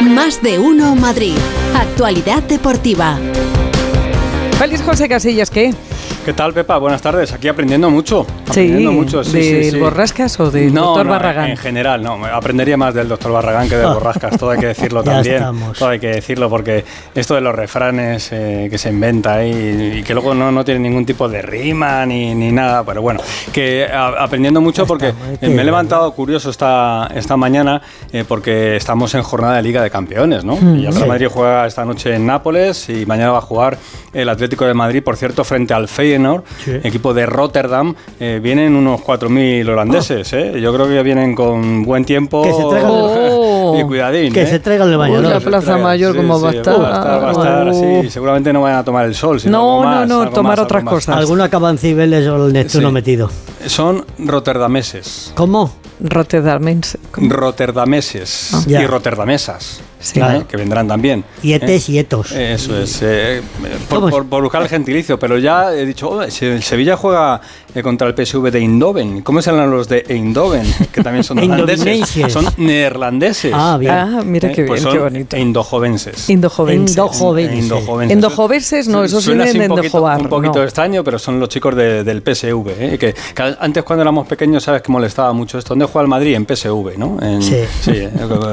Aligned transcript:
Más 0.00 0.42
de 0.42 0.58
uno 0.58 0.94
Madrid. 0.94 1.34
Actualidad 1.74 2.42
deportiva. 2.42 3.18
Feliz 4.58 4.80
José 4.82 5.08
Casillas, 5.08 5.50
¿qué? 5.50 5.74
¿Qué 6.24 6.34
tal, 6.34 6.52
Pepa? 6.52 6.76
Buenas 6.76 7.00
tardes. 7.00 7.32
Aquí 7.32 7.48
aprendiendo 7.48 7.88
mucho. 7.90 8.24
Sí, 8.24 8.50
Aprendiendo 8.50 8.92
mucho. 8.92 9.24
Sí, 9.24 9.32
¿Del 9.32 9.64
sí, 9.64 9.70
sí. 9.72 9.78
Borrascas 9.78 10.38
o 10.38 10.50
del 10.50 10.72
no, 10.72 10.82
doctor 10.88 11.06
no, 11.06 11.12
Barragán? 11.12 11.50
En 11.50 11.56
general, 11.56 12.02
no. 12.02 12.24
Aprendería 12.26 12.76
más 12.76 12.92
del 12.94 13.08
doctor 13.08 13.32
Barragán 13.32 13.68
que 13.70 13.76
del 13.76 13.86
Borrascas. 13.86 14.36
Todo 14.38 14.50
hay 14.50 14.58
que 14.60 14.66
decirlo 14.74 15.02
también. 15.02 15.36
estamos. 15.36 15.78
Todo 15.78 15.88
hay 15.88 15.98
que 15.98 16.08
decirlo 16.08 16.50
porque 16.50 16.84
esto 17.14 17.34
de 17.34 17.40
los 17.40 17.54
refranes 17.54 18.28
eh, 18.32 18.68
que 18.70 18.76
se 18.76 18.90
inventa 18.90 19.34
ahí 19.36 19.94
y 19.98 20.02
que 20.02 20.12
luego 20.12 20.34
no, 20.34 20.52
no 20.52 20.62
tienen 20.62 20.82
ningún 20.82 21.06
tipo 21.06 21.26
de 21.26 21.40
rima 21.40 22.04
ni, 22.04 22.34
ni 22.34 22.52
nada. 22.52 22.84
Pero 22.84 23.00
bueno, 23.00 23.20
que 23.52 23.86
a- 23.86 24.22
aprendiendo 24.22 24.60
mucho 24.60 24.86
porque 24.86 25.08
estamos, 25.08 25.38
eh, 25.42 25.48
me 25.48 25.62
he 25.62 25.64
levantado 25.64 26.12
curioso 26.12 26.50
esta, 26.50 27.08
esta 27.14 27.36
mañana 27.38 27.80
eh, 28.12 28.24
porque 28.28 28.76
estamos 28.76 29.14
en 29.14 29.22
jornada 29.22 29.56
de 29.56 29.62
Liga 29.62 29.82
de 29.82 29.90
Campeones, 29.90 30.44
¿no? 30.44 30.56
Mm, 30.56 30.80
y 30.80 30.86
el 30.86 30.94
Real 30.94 31.08
Madrid 31.08 31.28
juega 31.32 31.66
esta 31.66 31.84
noche 31.86 32.14
en 32.14 32.26
Nápoles 32.26 32.90
y 32.90 33.06
mañana 33.06 33.32
va 33.32 33.38
a 33.38 33.42
jugar 33.42 33.78
el 34.12 34.28
Atlético 34.28 34.66
de 34.66 34.74
Madrid, 34.74 35.02
por 35.02 35.16
cierto, 35.16 35.44
frente 35.44 35.72
al 35.72 35.88
Feyenoord, 36.10 36.42
Sí. 36.64 36.72
equipo 36.82 37.14
de 37.14 37.26
Rotterdam. 37.26 37.94
Eh, 38.18 38.40
vienen 38.42 38.74
unos 38.74 39.00
4.000 39.02 39.68
holandeses, 39.68 40.32
¿eh? 40.32 40.60
Yo 40.60 40.72
creo 40.74 40.88
que 40.88 41.02
vienen 41.02 41.34
con 41.34 41.84
buen 41.84 42.04
tiempo. 42.04 42.42
Que 42.42 42.52
se 42.52 42.62
traigan- 42.64 42.90
Oh. 42.92 43.76
y 43.78 43.84
cuidadín. 43.84 44.32
Que 44.32 44.42
¿eh? 44.42 44.46
se 44.46 44.58
traigan 44.58 44.88
el 44.88 44.94
Uy, 44.94 44.98
bañador. 44.98 45.24
la 45.32 45.40
Se 45.40 45.46
Plaza 45.46 45.76
Mayor, 45.78 46.16
¿cómo 46.16 46.40
va 46.40 46.50
a 46.50 46.52
estar? 46.52 46.80
Va 46.82 46.88
a 46.88 46.92
estar, 46.98 47.22
va 47.22 47.28
a 47.28 47.32
estar 47.32 47.68
Oh. 47.72 48.10
Seguramente 48.10 48.52
no 48.52 48.62
vayan 48.62 48.78
a 48.78 48.84
tomar 48.84 49.06
el 49.06 49.14
sol, 49.14 49.40
sino 49.40 49.82
No, 49.82 50.06
no, 50.06 50.24
no, 50.24 50.30
tomar 50.30 50.56
más, 50.56 50.64
otras 50.64 50.82
cosas. 50.84 51.16
Alguno 51.16 51.44
acaba 51.44 51.70
en 51.70 51.78
Cibeles 51.78 52.26
o 52.26 52.46
el 52.46 52.52
Neptuno 52.52 52.88
Sí. 52.88 52.94
metido. 52.94 53.30
Son 53.66 54.04
rotterdameses. 54.18 55.32
¿Cómo? 55.36 55.70
Rotterdamense. 56.00 56.98
¿Cómo? 57.12 57.28
Rotterdameses 57.30 58.50
Ah. 58.54 58.62
y 58.66 58.86
rotterdamesas. 58.86 59.82
Que 60.48 60.56
vendrán 60.56 60.88
también. 60.88 61.24
Y 61.42 61.52
etes 61.52 61.88
¿eh? 61.88 61.92
y 61.92 61.98
etos. 61.98 62.32
Eso 62.32 62.80
es, 62.80 63.00
eh, 63.02 63.42
por, 63.88 64.08
por- 64.10 64.26
por 64.26 64.42
buscar 64.42 64.62
el 64.62 64.68
gentilicio, 64.68 65.18
pero 65.18 65.38
ya 65.38 65.74
he 65.74 65.84
dicho, 65.84 66.08
oh, 66.08 66.30
si 66.30 66.46
el 66.46 66.62
Sevilla 66.62 66.96
juega 66.96 67.40
contra 67.82 68.08
el 68.08 68.14
PSV 68.14 68.50
de 68.50 68.58
Eindhoven. 68.58 69.22
¿Cómo 69.22 69.40
serán 69.42 69.70
los 69.70 69.88
de 69.88 70.04
Eindhoven? 70.08 70.62
Que 70.92 71.02
también 71.02 71.24
son 71.24 71.38
holandeses. 71.40 71.86
Indovinenses. 71.86 72.32
Son 72.32 72.46
neerlandeses. 72.56 73.52
Ah, 73.54 73.76
bien. 73.78 73.92
Ah, 73.92 74.22
mira 74.24 74.50
Eh, 74.50 74.52
qué 74.54 74.64
pues 74.64 74.80
bien, 74.80 74.82
son 74.82 74.92
qué 74.92 74.98
bonito. 75.12 75.36
Indojovenses. 75.36 76.28
Indojovenses. 76.30 76.90
Indojovenses. 76.96 77.58
Indojovenses. 77.64 78.14
Endojovenses, 78.16 78.88
no, 78.88 79.04
esos 79.04 79.24
Suena 79.24 79.44
vienen 79.44 79.62
así 79.62 79.68
de 79.68 79.72
un 79.74 79.76
poquito, 79.76 80.02
un 80.22 80.28
poquito 80.28 80.58
no. 80.58 80.64
extraño, 80.64 81.04
pero 81.04 81.18
son 81.18 81.38
los 81.40 81.48
chicos 81.48 81.74
de- 81.76 82.04
del 82.04 82.22
PSV. 82.22 82.68
¿eh? 82.78 82.98
Que, 82.98 83.14
que 83.14 83.56
antes 83.60 83.82
cuando 83.84 84.02
éramos 84.02 84.26
pequeños, 84.26 84.62
sabes 84.62 84.82
que 84.82 84.90
molestaba 84.92 85.32
mucho 85.32 85.58
esto. 85.58 85.70
¿Dónde 85.70 85.86
juega 85.86 86.02
el 86.02 86.08
Madrid? 86.08 86.34
En 86.34 86.44
PSV, 86.46 86.96
¿no? 86.98 87.18
En, 87.20 87.42
Sí. 87.42 87.54
eh, 87.90 88.10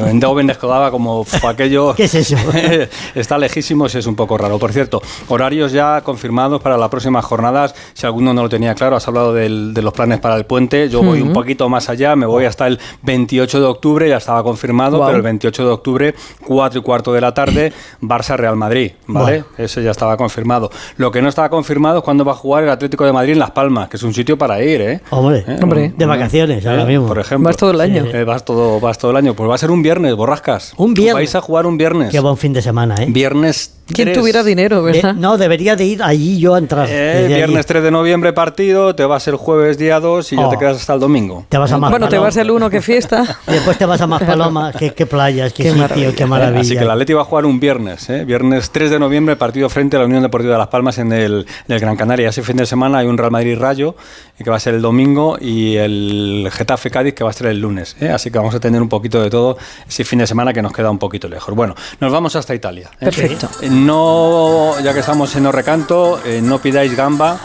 Eindhoven 0.07 0.47
descolaba 0.47 0.91
como 0.91 1.23
"Fu, 1.23 1.47
aquello. 1.47 1.93
¿Qué 1.97 2.03
es 2.05 2.15
eso? 2.15 2.35
Está 3.15 3.37
lejísimo 3.37 3.87
y 3.87 3.97
es 3.97 4.05
un 4.05 4.15
poco 4.15 4.37
raro. 4.37 4.57
Por 4.59 4.71
cierto, 4.73 5.01
horarios 5.29 5.71
ya 5.71 6.01
confirmados 6.01 6.61
para 6.61 6.77
las 6.77 6.89
próximas 6.89 7.23
jornadas. 7.25 7.73
Si 7.93 8.05
alguno 8.05 8.33
no 8.33 8.43
lo 8.43 8.49
tenía 8.49 8.75
claro, 8.75 8.95
has 9.07 9.09
hablado 9.09 9.33
del- 9.33 9.73
de 9.73 9.81
los 9.81 9.93
planes 9.93 10.19
para 10.19 10.35
el 10.35 10.45
puente. 10.45 10.89
Yo 10.89 11.01
voy 11.01 11.21
un 11.21 11.31
poquito 11.33 11.69
más 11.69 11.89
allá, 11.89 12.15
me 12.15 12.25
voy 12.25 12.43
hasta 12.45 12.67
el 12.67 12.77
28 13.03 13.59
de 13.59 13.65
octubre, 13.65 14.09
ya 14.09 14.17
estaba 14.17 14.43
confirmado, 14.43 15.03
pero 15.05 15.15
el 15.15 15.21
28 15.21 15.65
de 15.65 15.71
octubre, 15.71 16.15
4 16.45 16.79
y 16.79 16.83
cuarto 16.83 17.13
de 17.13 17.21
la 17.21 17.33
tarde, 17.33 17.71
Barça-Real 18.01 18.55
Madrid, 18.55 18.91
¿vale? 19.07 19.45
Ese 19.57 19.81
ya 19.83 19.91
estaba 19.91 20.17
confirmado. 20.17 20.69
Lo 20.97 21.11
que 21.11 21.21
no 21.21 21.29
estaba 21.29 21.49
confirmado 21.49 21.99
es 21.99 22.03
cuándo 22.03 22.25
va 22.25 22.33
a 22.33 22.35
jugar 22.35 22.63
el 22.65 22.69
Atlético 22.69 23.05
de 23.05 23.13
Madrid 23.13 23.33
en 23.33 23.39
Las 23.39 23.51
Palmas, 23.51 23.87
que 23.89 23.95
es 23.97 24.03
un 24.03 24.13
sitio 24.13 24.37
para 24.37 24.61
ir, 24.61 24.81
¿eh? 24.81 25.01
Hombre, 25.09 25.45
¿Eh? 25.47 25.57
Hombre. 25.61 25.93
de 25.95 26.05
vacaciones 26.05 26.65
ahora 26.65 26.83
mismo. 26.85 27.07
Por 27.07 27.19
ejemplo. 27.19 27.47
Vas 27.47 27.57
todo 27.57 27.71
el 27.71 27.79
año. 27.81 28.05
Eh, 28.11 28.23
vas, 28.25 28.43
todo, 28.43 28.79
vas 28.81 28.97
todo 28.97 29.11
el 29.11 29.17
año. 29.17 29.33
Pues 29.35 29.49
va 29.49 29.55
a 29.55 29.57
ser 29.57 29.71
un 29.71 29.81
viernes, 29.81 30.13
borrascas. 30.15 30.73
Un 30.77 30.93
viernes. 30.93 31.13
Vais 31.13 31.35
a 31.35 31.41
jugar 31.41 31.65
un 31.65 31.77
viernes. 31.77 32.11
Qué 32.11 32.19
buen 32.19 32.35
fin 32.37 32.51
de 32.53 32.61
semana, 32.61 32.95
¿eh? 32.99 33.05
Viernes. 33.09 33.73
¿Quién 33.87 34.07
3. 34.07 34.17
tuviera 34.19 34.43
dinero, 34.43 34.83
De- 34.83 34.91
verdad? 34.91 35.13
no, 35.15 35.37
debería 35.37 35.77
de 35.77 35.85
ir 35.85 36.03
allí 36.03 36.39
yo 36.39 36.55
a 36.55 36.57
entrar. 36.57 36.89
Eh, 36.89 36.91
desde 36.93 37.25
allí. 37.27 37.33
viernes 37.35 37.65
3 37.65 37.81
de 37.83 37.89
noviembre 37.91 38.33
partido, 38.33 38.93
te 38.97 39.05
vas 39.05 39.25
el 39.29 39.37
jueves 39.37 39.77
día 39.77 40.01
2 40.01 40.33
y 40.33 40.35
ya 40.35 40.47
Oh. 40.47 40.49
te 40.49 40.57
quedas 40.57 40.75
hasta 40.75 40.93
el 40.95 40.99
domingo. 40.99 41.45
Te 41.47 41.57
vas 41.57 41.71
a 41.71 41.77
más 41.77 41.89
bueno, 41.91 42.09
te 42.09 42.17
vas 42.17 42.35
el 42.35 42.51
uno 42.51 42.69
que 42.69 42.81
fiesta. 42.81 43.23
Y 43.47 43.51
después 43.51 43.77
te 43.77 43.85
vas 43.85 44.01
a 44.01 44.07
más 44.07 44.21
palomas. 44.21 44.75
Qué, 44.75 44.93
qué 44.93 45.05
playas, 45.05 45.53
qué, 45.53 45.63
Qué 45.63 45.69
sitio, 45.69 45.81
maravilla. 45.83 46.15
qué 46.15 46.25
maravilla. 46.25 46.59
Así 46.61 46.75
que 46.75 46.83
el 46.83 46.91
Atleti 46.91 47.13
va 47.13 47.21
a 47.21 47.25
jugar 47.25 47.45
un 47.45 47.59
viernes, 47.61 48.09
¿eh? 48.09 48.25
viernes 48.25 48.71
3 48.71 48.91
de 48.91 48.99
noviembre, 48.99 49.37
partido 49.37 49.69
frente 49.69 49.95
a 49.95 49.99
la 49.99 50.05
Unión 50.05 50.21
Deportiva 50.23 50.53
de 50.53 50.59
Las 50.59 50.67
Palmas 50.67 50.97
en 50.97 51.13
el, 51.13 51.45
en 51.67 51.73
el 51.75 51.79
Gran 51.79 51.95
Canaria. 51.95 52.27
Ese 52.29 52.41
fin 52.43 52.57
de 52.57 52.65
semana 52.65 52.97
hay 52.97 53.07
un 53.07 53.17
Real 53.17 53.31
Madrid 53.31 53.57
Rayo, 53.57 53.95
eh, 54.37 54.43
que 54.43 54.49
va 54.49 54.57
a 54.57 54.59
ser 54.59 54.73
el 54.73 54.81
domingo, 54.81 55.37
y 55.39 55.77
el 55.77 56.49
Getafe 56.51 56.89
Cádiz, 56.91 57.13
que 57.13 57.23
va 57.23 57.29
a 57.29 57.33
ser 57.33 57.47
el 57.47 57.59
lunes. 57.61 57.95
¿eh? 58.01 58.09
Así 58.09 58.31
que 58.31 58.37
vamos 58.39 58.53
a 58.55 58.59
tener 58.59 58.81
un 58.81 58.89
poquito 58.89 59.21
de 59.21 59.29
todo 59.29 59.57
ese 59.87 60.03
fin 60.03 60.19
de 60.19 60.27
semana 60.27 60.51
que 60.51 60.61
nos 60.61 60.73
queda 60.73 60.89
un 60.89 60.97
poquito 60.99 61.27
lejos. 61.29 61.53
Bueno, 61.55 61.75
nos 62.01 62.11
vamos 62.11 62.35
hasta 62.35 62.53
Italia. 62.55 62.89
¿eh? 62.99 63.05
Perfecto. 63.05 63.47
Eh, 63.61 63.69
No, 63.69 64.79
ya 64.81 64.93
que 64.93 64.99
estamos 65.01 65.35
en 65.35 65.45
Orrecanto, 65.45 66.19
eh, 66.25 66.41
no 66.43 66.59
pidáis 66.59 66.95
gamba. 66.95 67.37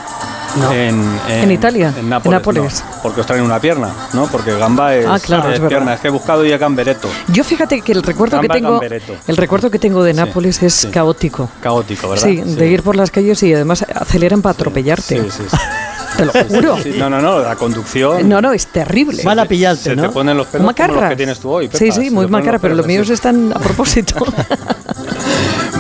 No. 0.57 0.71
En, 0.73 1.19
¿En 1.29 1.51
Italia? 1.51 1.95
En 1.99 2.09
Nápoles. 2.11 2.27
¿En 2.27 2.31
Nápoles? 2.33 2.85
no, 2.85 3.03
porque 3.03 3.21
os 3.23 3.27
traen 3.27 3.43
una 3.43 3.59
pierna, 3.59 3.91
¿no? 4.13 4.27
Porque 4.27 4.53
gamba 4.59 4.95
es, 4.95 5.07
Ah, 5.07 5.19
claro, 5.19 5.49
es 5.49 5.55
es 5.55 5.61
verdad. 5.61 5.69
pierna. 5.69 5.95
Es 5.95 6.01
que 6.01 6.09
he 6.09 6.11
buscado 6.11 6.45
ya 6.45 6.59
gambereto. 6.59 7.09
Yo 7.29 7.43
fíjate 7.45 7.81
que 7.81 7.93
el 7.93 8.03
recuerdo 8.03 8.41
que 8.41 8.49
tengo, 8.49 8.73
gambereto. 8.73 9.15
el 9.27 9.37
recuerdo 9.37 9.71
que 9.71 9.79
tengo 9.79 10.03
de 10.05 10.13
Sí, 10.13 10.17
Nápoles 10.19 10.63
es 10.63 10.75
sí. 10.75 10.89
caótico. 10.89 11.49
Caótico, 11.63 12.09
¿verdad? 12.11 12.25
Sí, 12.25 12.37
de 12.37 12.69
ir 12.69 12.83
por 12.83 12.97
las 12.97 13.11
calles 13.11 13.43
y 13.43 13.55
además 13.55 13.85
aceleran 13.95 14.43
para 14.43 14.53
atropellarte. 14.53 15.23
Sí, 15.23 15.31
sí, 15.31 15.43
sí. 15.51 15.57
Te 16.17 16.27
lo 16.27 16.33
juro. 16.33 16.77
Sí, 16.83 16.95
No, 16.99 17.09
no, 17.09 17.23
no, 17.23 17.39
la 17.39 17.57
conducción. 17.57 18.29
No, 18.29 18.43
no, 18.43 18.53
es 18.53 18.67
terrible. 18.67 19.23
Van 19.25 19.39
a 19.39 19.47
pillarte, 19.47 19.83
Se 19.85 19.97
¿no? 19.97 20.03
te 20.03 20.09
ponen 20.11 20.37
los 20.37 20.47
pelos 20.49 20.75
como 20.75 21.01
los 21.01 21.09
que 21.09 21.17
tienes 21.17 21.39
tú 21.41 21.51
hoy. 21.51 21.69
Pepa, 21.69 21.79
sí, 21.79 21.91
se 21.91 22.03
sí, 22.03 22.11
muy 22.11 22.27
los 22.29 22.61
pero 22.61 22.75
los 22.75 22.87
míos 22.87 23.09
están 23.09 23.51
a 23.55 23.59
propósito. 23.59 24.17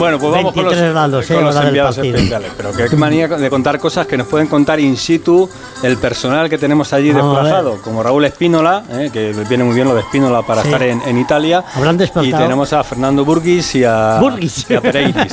Bueno, 0.02 0.18
pues 0.18 0.32
vamos 0.32 0.52
con 0.52 0.64
los, 0.64 0.72
23 0.72 0.92
grados, 0.92 1.30
eh, 1.30 1.34
con 1.34 1.44
los 1.44 1.56
enviados 1.56 1.98
especiales. 1.98 2.50
Pero 2.56 2.72
que 2.72 2.88
qué 2.88 2.96
manía 2.96 3.28
de 3.28 3.48
contar 3.50 3.78
cosas 3.78 4.04
que 4.04 4.16
nos 4.16 4.26
pueden 4.26 4.48
contar 4.48 4.80
in 4.80 4.96
situ 4.96 5.48
el 5.84 5.96
personal 5.96 6.50
que 6.50 6.58
tenemos 6.58 6.92
allí 6.92 7.12
Vamos 7.12 7.36
desplazado, 7.36 7.80
como 7.82 8.02
Raúl 8.02 8.24
Espínola, 8.24 8.82
eh, 8.90 9.10
que 9.12 9.32
viene 9.48 9.62
muy 9.62 9.76
bien 9.76 9.86
lo 9.86 9.94
de 9.94 10.00
Espínola 10.00 10.42
para 10.42 10.62
Sí. 10.62 10.68
estar 10.68 10.82
en, 10.82 11.02
en 11.02 11.18
Italia. 11.18 11.64
Habrán 11.74 12.00
Y 12.02 12.32
tenemos 12.32 12.72
a 12.72 12.82
Fernando 12.82 13.24
Burguis 13.24 13.76
y 13.76 13.84
a, 13.84 14.18
Burguis. 14.20 14.66
y 14.68 14.74
a 14.74 14.80
Pereiris. 14.80 15.32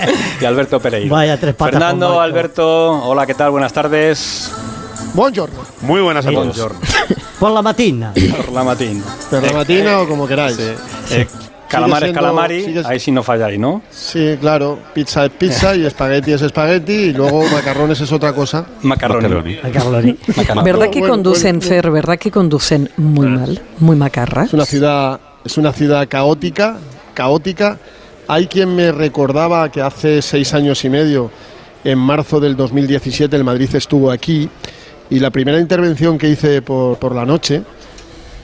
y 0.40 0.44
a 0.44 0.48
Alberto 0.48 0.78
Pereira. 0.78 1.10
Vaya 1.12 1.36
tres 1.40 1.56
patas 1.56 1.72
Fernando. 1.72 2.20
Alberto, 2.20 3.02
hola, 3.04 3.26
¿qué 3.26 3.34
tal? 3.34 3.50
Buenas 3.50 3.72
tardes. 3.72 4.52
Buongiorno. 5.14 5.58
Muy 5.80 6.00
buenas 6.00 6.24
a 6.26 6.30
todos. 6.30 6.44
Buongiorno. 6.46 6.78
Por 7.40 7.50
la 7.50 7.62
matina. 7.62 8.12
Por 8.14 8.52
la 8.52 8.62
matina. 8.62 9.02
Per 9.30 9.42
la 9.42 9.52
matina 9.52 9.98
o 10.00 10.06
como 10.06 10.28
queráis. 10.28 10.58
Eh, 10.58 11.26
calamares, 11.70 12.06
siendo- 12.08 12.20
calamari, 12.20 12.64
sigue- 12.64 12.82
ahí 12.84 13.00
sí 13.00 13.10
no 13.12 13.22
falláis, 13.22 13.58
¿no? 13.58 13.82
Sí, 13.90 14.36
claro. 14.40 14.78
Pizza 14.92 15.24
es 15.26 15.30
pizza 15.32 15.74
y 15.76 15.86
espagueti 15.86 16.32
es 16.32 16.42
espagueti 16.42 16.92
y 16.92 17.12
luego 17.12 17.42
macarrones 17.52 18.00
es 18.00 18.12
otra 18.12 18.32
cosa. 18.32 18.66
Macarroni. 18.82 19.58
A 19.62 19.70
Carloni. 19.70 20.16
¿Verdad 20.64 20.90
que 20.90 21.00
conducen, 21.00 21.58
bueno, 21.58 21.68
Fer? 21.68 21.90
¿Verdad 21.90 22.18
que 22.18 22.30
conducen 22.30 22.90
muy 22.96 23.28
mal? 23.28 23.60
Muy 23.78 23.96
macarra. 23.96 24.44
Es 24.44 24.52
una 24.52 24.64
ciudad, 24.66 25.20
es 25.44 25.56
una 25.56 25.72
ciudad 25.72 26.06
caótica, 26.08 26.76
caótica. 27.14 27.78
Hay 28.28 28.46
quien 28.46 28.74
me 28.76 28.92
recordaba 28.92 29.70
que 29.72 29.80
hace 29.82 30.22
seis 30.22 30.54
años 30.54 30.84
y 30.84 30.88
medio, 30.90 31.30
en 31.82 31.98
marzo 31.98 32.38
del 32.40 32.56
2017, 32.56 33.34
el 33.34 33.42
Madrid 33.44 33.68
estuvo 33.74 34.10
aquí 34.10 34.48
y 35.08 35.18
la 35.18 35.30
primera 35.30 35.58
intervención 35.58 36.16
que 36.18 36.28
hice 36.28 36.62
por, 36.62 36.96
por 36.98 37.14
la 37.14 37.24
noche 37.26 37.62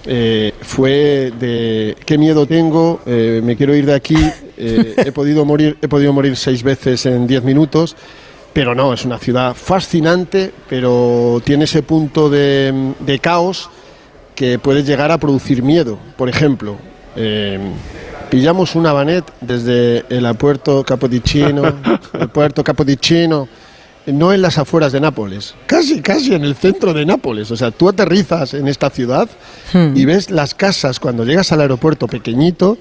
eh, 0.06 0.52
fue 0.60 1.32
de 1.38 1.96
qué 2.04 2.18
miedo 2.18 2.46
tengo, 2.46 3.00
eh, 3.06 3.40
me 3.42 3.56
quiero 3.56 3.74
ir 3.74 3.86
de 3.86 3.94
aquí, 3.94 4.16
eh, 4.56 4.94
he 4.98 5.12
podido 5.12 5.44
morir, 5.44 5.76
he 5.82 5.88
podido 5.88 6.12
morir 6.12 6.36
seis 6.36 6.62
veces 6.62 7.06
en 7.06 7.26
diez 7.26 7.42
minutos. 7.42 7.96
Pero 8.52 8.74
no, 8.74 8.94
es 8.94 9.04
una 9.04 9.18
ciudad 9.18 9.54
fascinante, 9.54 10.50
pero 10.66 11.42
tiene 11.44 11.64
ese 11.64 11.82
punto 11.82 12.30
de, 12.30 12.94
de 13.00 13.18
caos 13.18 13.68
que 14.34 14.58
puede 14.58 14.82
llegar 14.82 15.10
a 15.10 15.18
producir 15.18 15.62
miedo. 15.62 15.98
Por 16.16 16.28
ejemplo, 16.28 16.76
eh, 17.16 17.58
pillamos 18.30 18.74
una 18.74 18.92
vanet 18.92 19.24
desde 19.41 20.04
el 20.10 20.26
aeropuerto 20.26 20.84
Capodichino, 20.84 21.62
el 22.20 22.28
puerto 22.28 22.62
Capodichino, 22.62 23.48
no 24.06 24.32
en 24.32 24.42
las 24.42 24.58
afueras 24.58 24.92
de 24.92 25.00
Nápoles, 25.00 25.54
casi, 25.66 26.00
casi 26.00 26.34
en 26.34 26.44
el 26.44 26.54
centro 26.54 26.94
de 26.94 27.04
Nápoles. 27.04 27.50
O 27.50 27.56
sea, 27.56 27.70
tú 27.70 27.88
aterrizas 27.88 28.54
en 28.54 28.68
esta 28.68 28.91
ciudad 28.91 29.28
y 29.94 30.04
ves 30.04 30.30
las 30.30 30.54
casas 30.54 31.00
cuando 31.00 31.24
llegas 31.24 31.53
al 31.53 31.60
aeropuerto 31.60 32.06
pequeñito 32.06 32.78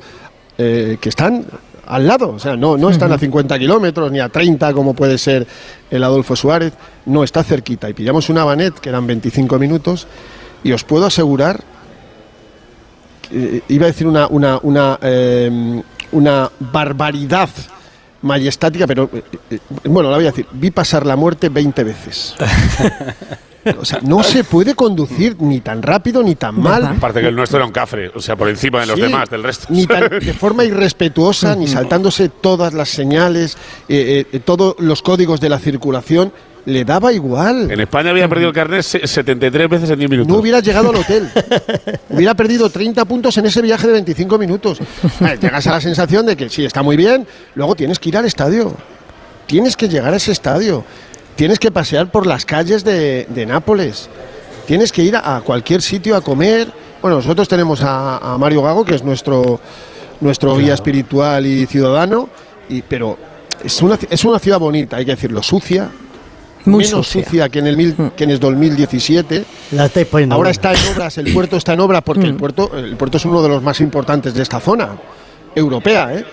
eh, 0.57 0.97
que 1.01 1.09
están 1.09 1.45
al 1.87 2.07
lado, 2.07 2.29
o 2.29 2.39
sea, 2.39 2.55
no, 2.55 2.77
no 2.77 2.89
están 2.89 3.11
a 3.11 3.17
50 3.17 3.59
kilómetros 3.59 4.11
ni 4.11 4.19
a 4.19 4.29
30 4.29 4.73
como 4.73 4.95
puede 4.95 5.17
ser 5.17 5.45
el 5.91 6.03
Adolfo 6.03 6.35
Suárez, 6.35 6.73
no, 7.05 7.23
está 7.23 7.43
cerquita. 7.43 7.89
Y 7.89 7.93
pillamos 7.93 8.29
una 8.29 8.43
vanet 8.43 8.79
que 8.79 8.89
eran 8.89 9.05
25 9.05 9.59
minutos 9.59 10.07
y 10.63 10.71
os 10.71 10.83
puedo 10.83 11.05
asegurar, 11.05 11.63
que, 13.29 13.57
eh, 13.57 13.63
iba 13.67 13.85
a 13.85 13.87
decir 13.87 14.07
una, 14.07 14.27
una, 14.27 14.59
una, 14.63 14.97
eh, 15.01 15.81
una 16.11 16.49
barbaridad 16.59 17.49
majestática, 18.21 18.87
pero 18.87 19.09
eh, 19.13 19.23
eh, 19.51 19.59
bueno, 19.85 20.09
la 20.09 20.17
voy 20.17 20.25
a 20.25 20.31
decir, 20.31 20.47
vi 20.51 20.71
pasar 20.71 21.05
la 21.05 21.15
muerte 21.15 21.49
20 21.49 21.83
veces. 21.83 22.35
O 23.79 23.85
sea, 23.85 23.99
no 24.01 24.21
se 24.23 24.43
puede 24.43 24.75
conducir 24.75 25.35
ni 25.39 25.59
tan 25.59 25.81
rápido 25.81 26.21
ni 26.23 26.35
tan 26.35 26.59
mal. 26.59 26.85
Aparte 26.85 27.21
que 27.21 27.27
el 27.27 27.35
nuestro 27.35 27.57
era 27.57 27.65
un 27.65 27.71
cafre, 27.71 28.11
o 28.13 28.19
sea, 28.21 28.35
por 28.35 28.47
encima 28.49 28.81
de 28.81 28.85
los 28.87 28.95
Sí, 28.95 29.01
demás, 29.01 29.29
del 29.29 29.43
resto. 29.43 29.67
Ni 29.69 29.85
tan- 29.87 30.09
de 30.19 30.33
forma 30.33 30.63
irrespetuosa, 30.63 31.55
ni 31.55 31.67
saltándose 31.67 32.29
todas 32.29 32.73
las 32.73 32.89
señales, 32.89 33.57
eh, 33.89 34.25
eh, 34.31 34.39
todos 34.39 34.75
los 34.79 35.01
códigos 35.01 35.39
de 35.41 35.49
la 35.49 35.59
circulación. 35.59 36.31
Le 36.67 36.83
daba 36.83 37.13
igual. 37.13 37.69
En 37.69 37.79
España 37.79 38.09
había 38.09 38.27
perdido 38.27 38.49
el 38.49 38.55
carnet 38.55 38.81
se- 38.81 39.05
73 39.05 39.69
veces 39.69 39.89
en 39.91 39.99
10 39.99 40.09
minutos. 40.09 40.33
No 40.33 40.39
hubiera 40.41 40.61
llegado 40.61 40.89
al 40.89 40.95
hotel. 40.95 41.29
hubiera 42.09 42.33
perdido 42.33 42.69
30 42.71 43.05
puntos 43.05 43.37
en 43.37 43.45
ese 43.45 43.61
viaje 43.61 43.85
de 43.85 43.93
25 43.93 44.37
minutos. 44.39 44.79
Eh, 44.79 45.37
Llegas 45.39 45.67
a 45.67 45.71
la 45.73 45.81
sensación 45.81 46.25
de 46.25 46.35
que 46.35 46.49
sí, 46.49 46.65
está 46.65 46.81
muy 46.81 46.97
bien, 46.97 47.27
luego 47.53 47.75
tienes 47.75 47.99
que 47.99 48.09
ir 48.09 48.17
al 48.17 48.25
estadio. 48.25 48.75
Tienes 49.45 49.77
que 49.77 49.87
llegar 49.87 50.11
a 50.11 50.17
ese 50.17 50.31
estadio. 50.31 50.83
Tienes 51.35 51.59
que 51.59 51.71
pasear 51.71 52.09
por 52.11 52.25
las 52.27 52.45
calles 52.45 52.83
de, 52.83 53.27
de 53.29 53.45
Nápoles. 53.45 54.09
Tienes 54.67 54.91
que 54.91 55.03
ir 55.03 55.15
a, 55.15 55.37
a 55.37 55.41
cualquier 55.41 55.81
sitio 55.81 56.15
a 56.15 56.21
comer. 56.21 56.71
Bueno, 57.01 57.17
nosotros 57.17 57.47
tenemos 57.47 57.81
a, 57.83 58.17
a 58.17 58.37
Mario 58.37 58.61
Gago, 58.63 58.85
que 58.85 58.95
es 58.95 59.03
nuestro, 59.03 59.59
nuestro 60.21 60.55
guía 60.57 60.73
espiritual 60.73 61.45
y 61.45 61.65
ciudadano, 61.65 62.29
y, 62.69 62.81
pero 62.81 63.17
es 63.63 63.81
una, 63.81 63.99
es 64.09 64.23
una 64.25 64.39
ciudad 64.39 64.59
bonita, 64.59 64.97
hay 64.97 65.05
que 65.05 65.11
decirlo, 65.11 65.43
sucia. 65.43 65.89
Muy 66.63 66.83
menos 66.83 67.05
sucia. 67.07 67.23
sucia, 67.25 67.49
que 67.49 67.59
en 67.59 67.67
el 67.67 67.77
mil- 67.77 68.11
que 68.15 68.23
en 68.23 68.31
el 68.31 68.39
2017. 68.39 69.45
La 69.73 69.85
estáis 69.85 70.07
poniendo 70.07 70.33
Ahora 70.33 70.49
buena. 70.49 70.51
está 70.51 70.71
en 70.73 70.93
obras, 70.95 71.17
el 71.19 71.31
puerto 71.31 71.57
está 71.57 71.73
en 71.73 71.79
obra 71.81 72.01
porque 72.01 72.23
el 72.25 72.35
puerto, 72.35 72.71
el 72.75 72.95
puerto 72.97 73.17
es 73.17 73.25
uno 73.25 73.43
de 73.43 73.49
los 73.49 73.61
más 73.61 73.79
importantes 73.81 74.33
de 74.33 74.41
esta 74.41 74.59
zona 74.59 74.89
europea. 75.53 76.11
¿eh? 76.15 76.25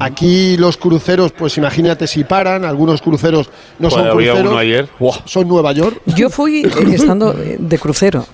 Aquí 0.00 0.56
los 0.56 0.76
cruceros, 0.76 1.32
pues 1.32 1.56
imagínate 1.58 2.06
si 2.06 2.22
paran, 2.24 2.64
algunos 2.64 3.02
cruceros 3.02 3.50
no 3.80 3.90
son 3.90 4.00
había 4.06 4.30
cruceros, 4.32 4.50
uno 4.52 4.58
ayer. 4.58 4.88
¡Buah! 5.00 5.16
son 5.24 5.48
Nueva 5.48 5.72
York. 5.72 6.00
Yo 6.06 6.30
fui 6.30 6.62
eh, 6.64 6.70
estando 6.94 7.32
eh, 7.32 7.56
de 7.58 7.78
crucero 7.78 8.24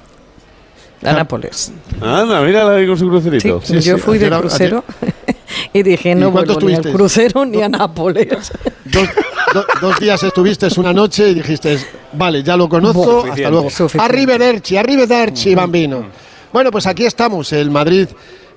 a 1.02 1.12
Nápoles. 1.12 1.72
Anda, 2.02 2.42
mírala 2.42 2.74
ahí 2.74 2.86
con 2.86 2.98
su 2.98 3.08
crucerito. 3.08 3.60
Sí, 3.62 3.80
yo 3.80 3.96
sí, 3.96 4.02
fui 4.02 4.18
de 4.18 4.26
ayer- 4.26 4.40
crucero 4.40 4.84
y 5.72 5.82
dije, 5.82 6.14
no 6.14 6.32
cuánto 6.32 6.54
vuelvo 6.54 6.68
ni 6.68 6.74
al 6.74 6.92
crucero 6.92 7.44
ni 7.46 7.62
a 7.62 7.68
Nápoles. 7.68 8.52
Dos, 8.84 9.08
do- 9.54 9.66
dos 9.80 10.00
días 10.00 10.22
estuviste 10.22 10.68
una 10.78 10.92
noche 10.92 11.30
y 11.30 11.34
dijiste, 11.34 11.78
vale, 12.14 12.42
ya 12.42 12.56
lo 12.56 12.68
conozco, 12.68 13.22
Buah, 13.22 13.32
hasta 13.32 13.50
luego. 13.50 13.70
Suficiente. 13.70 14.04
Arrivederci, 14.04 14.76
arrivederci, 14.76 15.54
bambino. 15.54 16.04
Bueno, 16.52 16.70
pues 16.70 16.86
aquí 16.86 17.04
estamos, 17.06 17.52
el 17.52 17.70
Madrid 17.70 18.08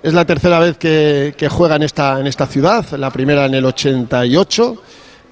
es 0.04 0.14
la 0.14 0.26
tercera 0.26 0.60
vez 0.60 0.78
que, 0.78 1.36
juega 1.50 1.76
en 1.76 1.84
esta, 1.84 2.20
en 2.20 2.28
esta 2.28 2.48
ciudad, 2.48 2.86
la 2.98 3.12
primera 3.12 3.46
en 3.46 3.54
el 3.54 3.66
88, 3.66 4.82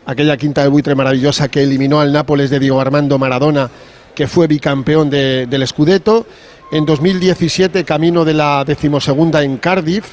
aquella 0.05 0.37
quinta 0.37 0.61
de 0.61 0.67
buitre 0.67 0.95
maravillosa 0.95 1.47
que 1.49 1.63
eliminó 1.63 1.99
al 1.99 2.11
Nápoles 2.13 2.49
de 2.49 2.59
Diego 2.59 2.79
Armando 2.79 3.17
Maradona, 3.17 3.69
que 4.15 4.27
fue 4.27 4.47
bicampeón 4.47 5.09
de- 5.09 5.47
del 5.47 5.65
Scudetto. 5.67 6.25
En 6.71 6.85
2017, 6.85 7.83
camino 7.83 8.23
de 8.25 8.33
la 8.33 8.63
decimosegunda 8.63 9.43
en 9.43 9.57
Cardiff, 9.57 10.05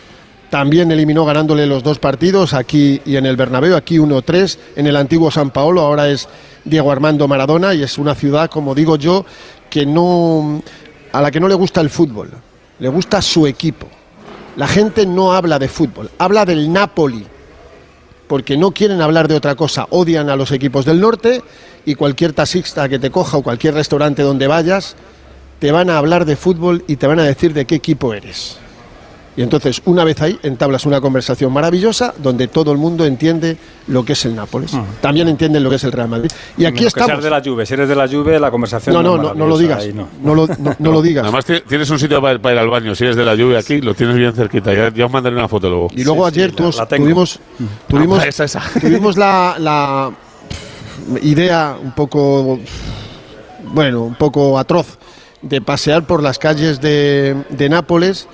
también 0.48 0.90
eliminó 0.90 1.24
ganándole 1.24 1.66
los 1.66 1.82
dos 1.82 1.98
partidos 1.98 2.54
aquí 2.54 3.00
y 3.04 3.16
en 3.16 3.26
el 3.26 3.36
Bernabéu, 3.36 3.76
aquí 3.76 3.98
1-3, 3.98 4.58
en 4.76 4.86
el 4.86 4.96
antiguo 4.96 5.30
San 5.30 5.50
Paolo, 5.50 5.82
ahora 5.82 6.08
es 6.08 6.28
Diego 6.64 6.90
Armando 6.92 7.28
Maradona 7.28 7.74
y 7.74 7.82
es 7.82 7.98
una 7.98 8.14
ciudad, 8.14 8.48
como 8.48 8.74
digo 8.74 8.96
yo, 8.96 9.26
que 9.68 9.84
no 9.84 10.62
a 11.12 11.20
la 11.20 11.30
que 11.30 11.40
no 11.40 11.48
le 11.48 11.54
gusta 11.54 11.80
el 11.80 11.90
fútbol, 11.90 12.30
le 12.78 12.88
gusta 12.88 13.20
su 13.20 13.46
equipo. 13.46 13.88
La 14.56 14.66
gente 14.66 15.04
no 15.04 15.34
habla 15.34 15.58
de 15.58 15.68
fútbol, 15.68 16.10
habla 16.18 16.46
del 16.46 16.72
Napoli, 16.72 17.26
porque 18.26 18.56
no 18.56 18.72
quieren 18.72 19.02
hablar 19.02 19.28
de 19.28 19.34
otra 19.34 19.54
cosa, 19.54 19.86
odian 19.90 20.30
a 20.30 20.36
los 20.36 20.50
equipos 20.50 20.86
del 20.86 21.00
norte 21.00 21.42
y 21.84 21.94
cualquier 21.94 22.32
taxista 22.32 22.88
que 22.88 22.98
te 22.98 23.10
coja 23.10 23.36
o 23.36 23.42
cualquier 23.42 23.74
restaurante 23.74 24.22
donde 24.22 24.46
vayas, 24.46 24.96
te 25.58 25.72
van 25.72 25.90
a 25.90 25.98
hablar 25.98 26.24
de 26.24 26.36
fútbol 26.36 26.84
y 26.88 26.96
te 26.96 27.06
van 27.06 27.20
a 27.20 27.24
decir 27.24 27.52
de 27.52 27.66
qué 27.66 27.74
equipo 27.74 28.14
eres. 28.14 28.58
Y 29.36 29.42
entonces, 29.42 29.82
una 29.84 30.02
vez 30.02 30.22
ahí, 30.22 30.38
entablas 30.42 30.86
una 30.86 30.98
conversación 31.00 31.52
maravillosa 31.52 32.14
donde 32.16 32.48
todo 32.48 32.72
el 32.72 32.78
mundo 32.78 33.04
entiende 33.04 33.58
lo 33.88 34.02
que 34.02 34.14
es 34.14 34.24
el 34.24 34.34
Nápoles. 34.34 34.72
También 35.02 35.28
entienden 35.28 35.62
lo 35.62 35.68
que 35.68 35.76
es 35.76 35.84
el 35.84 35.92
Real 35.92 36.08
Madrid. 36.08 36.30
Y 36.56 36.64
aquí 36.64 36.78
Menos 36.78 36.94
que 36.94 37.00
estamos. 37.00 37.22
seas 37.22 37.24
de 37.24 37.30
la 37.30 37.42
Juve. 37.44 37.66
Si 37.66 37.74
eres 37.74 37.86
de 37.88 37.94
la 37.96 38.08
Juve, 38.08 38.40
la 38.40 38.50
conversación 38.50 38.94
No, 38.94 39.02
no, 39.02 39.16
es 39.16 39.22
no, 39.22 39.34
no 39.34 39.46
lo 39.46 39.58
digas. 39.58 39.82
ahí 39.82 39.92
no. 39.92 40.08
No 40.22 40.34
lo, 40.34 40.46
no- 40.46 40.74
no 40.78 40.90
lo 40.92 41.02
digas. 41.02 41.22
Además 41.24 41.44
ti- 41.44 41.60
tienes 41.68 41.90
un 41.90 41.98
sitio 41.98 42.22
para, 42.22 42.38
para 42.40 42.54
ir 42.54 42.60
al 42.60 42.70
baño. 42.70 42.94
Si 42.94 43.04
eres 43.04 43.14
de 43.16 43.24
la 43.26 43.34
lluvia 43.34 43.58
aquí, 43.58 43.82
lo 43.82 43.94
tienes 43.94 44.16
bien 44.16 44.32
cerquita. 44.32 44.72
Ya, 44.72 44.90
ya 44.92 45.04
os 45.04 45.12
mandaré 45.12 45.36
una 45.36 45.48
foto 45.48 45.68
luego. 45.68 45.88
Y 45.94 46.02
luego 46.02 46.26
Sí, 46.30 46.34
sí, 46.36 46.40
ayer 46.40 46.54
la- 46.58 46.86
tuvimos, 46.86 47.38
tuvimos, 47.88 48.22
Ah, 48.22 48.28
esa, 48.28 48.44
esa. 48.44 48.62
tuvimos 48.80 49.18
la, 49.18 49.56
la 49.58 50.12
idea 51.22 51.76
un 51.82 51.92
poco, 51.92 52.58
bueno, 53.72 54.02
un 54.02 54.14
poco 54.14 54.58
atroz 54.58 54.98
de 55.42 55.60
pasear 55.60 56.06
por 56.06 56.22
las 56.22 56.38
calles 56.38 56.80
de, 56.80 57.36
de 57.50 57.68
Nápoles 57.68 58.26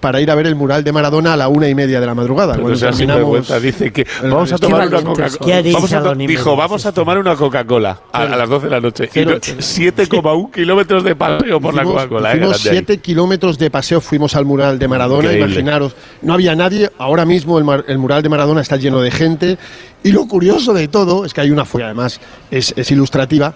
para 0.00 0.20
ir 0.20 0.30
a 0.30 0.34
ver 0.34 0.46
el 0.46 0.54
mural 0.54 0.84
de 0.84 0.92
Maradona 0.92 1.32
a 1.32 1.36
la 1.36 1.48
una 1.48 1.68
y 1.68 1.74
media 1.74 2.00
de 2.00 2.06
la 2.06 2.14
madrugada. 2.14 2.52
Pero 2.54 2.64
Cuando 2.68 2.78
terminamos- 2.80 3.62
dice 3.62 3.92
que 3.92 4.06
vamos 4.22 4.52
a 4.52 4.58
tomar 4.58 4.88
una. 4.88 5.02
Coca-Cola. 5.02 5.62
Dijo, 5.62 6.56
vamos 6.56 6.86
a 6.86 6.92
tomar 6.92 7.18
una 7.18 7.34
Coca-Cola 7.36 8.00
a, 8.12 8.22
a 8.22 8.36
las 8.36 8.48
12 8.48 8.66
de 8.66 8.70
la 8.70 8.80
noche. 8.80 9.04
Y 9.04 9.08
Cero. 9.12 9.32
no- 9.32 9.38
7,1 9.62 10.50
kilómetros 10.52 11.04
de 11.04 11.16
paseo 11.16 11.60
por 11.60 11.74
la 11.74 11.84
Coca-Cola. 11.84 12.32
eh, 12.32 12.36
hicimos 12.36 12.50
grande 12.62 12.70
ahí. 12.70 12.76
siete 12.76 12.98
kilómetros 12.98 13.58
de 13.58 13.70
paseo, 13.70 14.00
fuimos 14.00 14.34
al 14.36 14.44
mural 14.44 14.78
de 14.78 14.88
Maradona, 14.88 15.24
Increíble. 15.24 15.46
imaginaros, 15.46 15.96
no 16.22 16.34
había 16.34 16.54
nadie, 16.54 16.90
ahora 16.98 17.24
mismo 17.24 17.58
el, 17.58 17.64
mar- 17.64 17.84
el 17.88 17.98
mural 17.98 18.22
de 18.22 18.28
Maradona 18.28 18.60
está 18.60 18.76
lleno 18.76 19.00
de 19.00 19.10
gente 19.10 19.58
y 20.04 20.12
lo 20.12 20.26
curioso 20.28 20.72
de 20.74 20.86
todo 20.88 21.24
es 21.24 21.34
que 21.34 21.40
hay 21.40 21.50
una 21.50 21.64
foto, 21.64 21.84
además 21.84 22.20
es, 22.50 22.72
es 22.76 22.90
ilustrativa, 22.90 23.54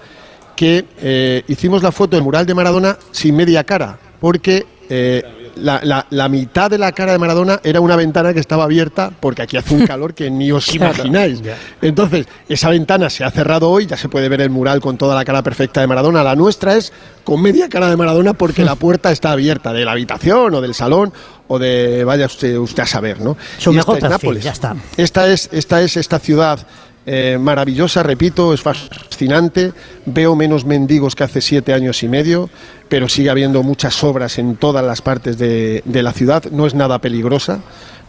que 0.57 0.85
eh, 1.01 1.43
hicimos 1.49 1.83
la 1.83 1.93
foto 1.93 2.17
del 2.17 2.25
mural 2.25 2.47
de 2.47 2.55
Maradona 2.55 2.99
sin 3.11 3.35
media 3.37 3.65
cara, 3.65 3.99
porque 4.21 4.67
eh, 4.91 5.23
la, 5.57 5.81
la- 5.83 6.07
la 6.11 6.29
mitad 6.29 6.71
de 6.71 6.79
la 6.79 6.93
cara 6.93 7.13
de 7.13 7.19
Maradona 7.19 7.61
era 7.63 7.81
una 7.81 7.97
ventana 7.97 8.33
que 8.35 8.41
estaba 8.41 8.65
abierta, 8.65 9.11
porque 9.21 9.43
aquí 9.43 9.57
hace 9.57 9.75
un 9.75 9.87
calor 9.87 10.15
que 10.15 10.31
ni 10.31 10.51
os 10.53 10.75
imagináis. 10.75 11.41
Entonces, 11.81 12.27
esa 12.49 12.69
ventana 12.71 13.11
se 13.11 13.25
ha 13.25 13.31
cerrado 13.31 13.69
hoy, 13.71 13.87
ya 13.87 13.97
se 13.97 14.09
puede 14.09 14.29
ver 14.29 14.41
el 14.41 14.51
mural 14.51 14.81
con 14.81 14.97
toda 14.99 15.15
la 15.15 15.25
cara 15.25 15.43
perfecta 15.43 15.81
de 15.81 15.87
Maradona. 15.87 16.23
La 16.23 16.35
nuestra 16.37 16.75
es 16.77 16.93
con 17.25 17.41
media 17.43 17.69
cara 17.69 17.89
de 17.89 17.97
Maradona 17.97 18.33
porque 18.35 18.65
la 18.65 18.75
puerta 18.77 19.13
está 19.13 19.33
abierta 19.33 19.73
de 19.73 19.85
la 19.85 19.93
habitación 19.93 20.55
o 20.55 20.61
del 20.61 20.75
salón 20.75 21.13
o 21.49 21.59
de 21.59 22.05
vaya 22.05 22.27
usted, 22.27 22.57
usted 22.57 22.83
a 22.85 22.87
saber, 22.87 23.21
¿no? 23.21 23.37
Su 23.59 23.73
mejor 23.73 23.99
perfil, 23.99 24.11
Nápoles. 24.11 24.45
ya 24.45 24.53
está. 24.53 24.75
Esta 24.97 25.29
es, 25.29 25.49
esta 25.53 25.83
es 25.83 25.97
esta 25.97 26.19
ciudad 26.19 26.67
eh, 27.05 27.39
maravillosa, 27.41 28.03
repito, 28.03 28.55
es 28.55 28.63
fascinante. 28.63 29.73
Veo 30.07 30.37
menos 30.37 30.65
mendigos 30.65 31.15
que 31.15 31.25
hace 31.25 31.41
siete 31.41 31.73
años 31.73 32.03
y 32.03 32.09
medio, 32.09 32.49
pero 32.89 33.09
sigue 33.09 33.31
habiendo 33.31 33.63
muchas 33.63 34.03
obras 34.05 34.39
en 34.39 34.57
todas 34.57 34.85
las 34.85 35.03
partes 35.03 35.39
de, 35.39 35.83
la 35.85 36.13
ciudad. 36.13 36.45
No 36.51 36.67
es 36.67 36.75
nada 36.75 37.01
peligrosa. 37.01 37.61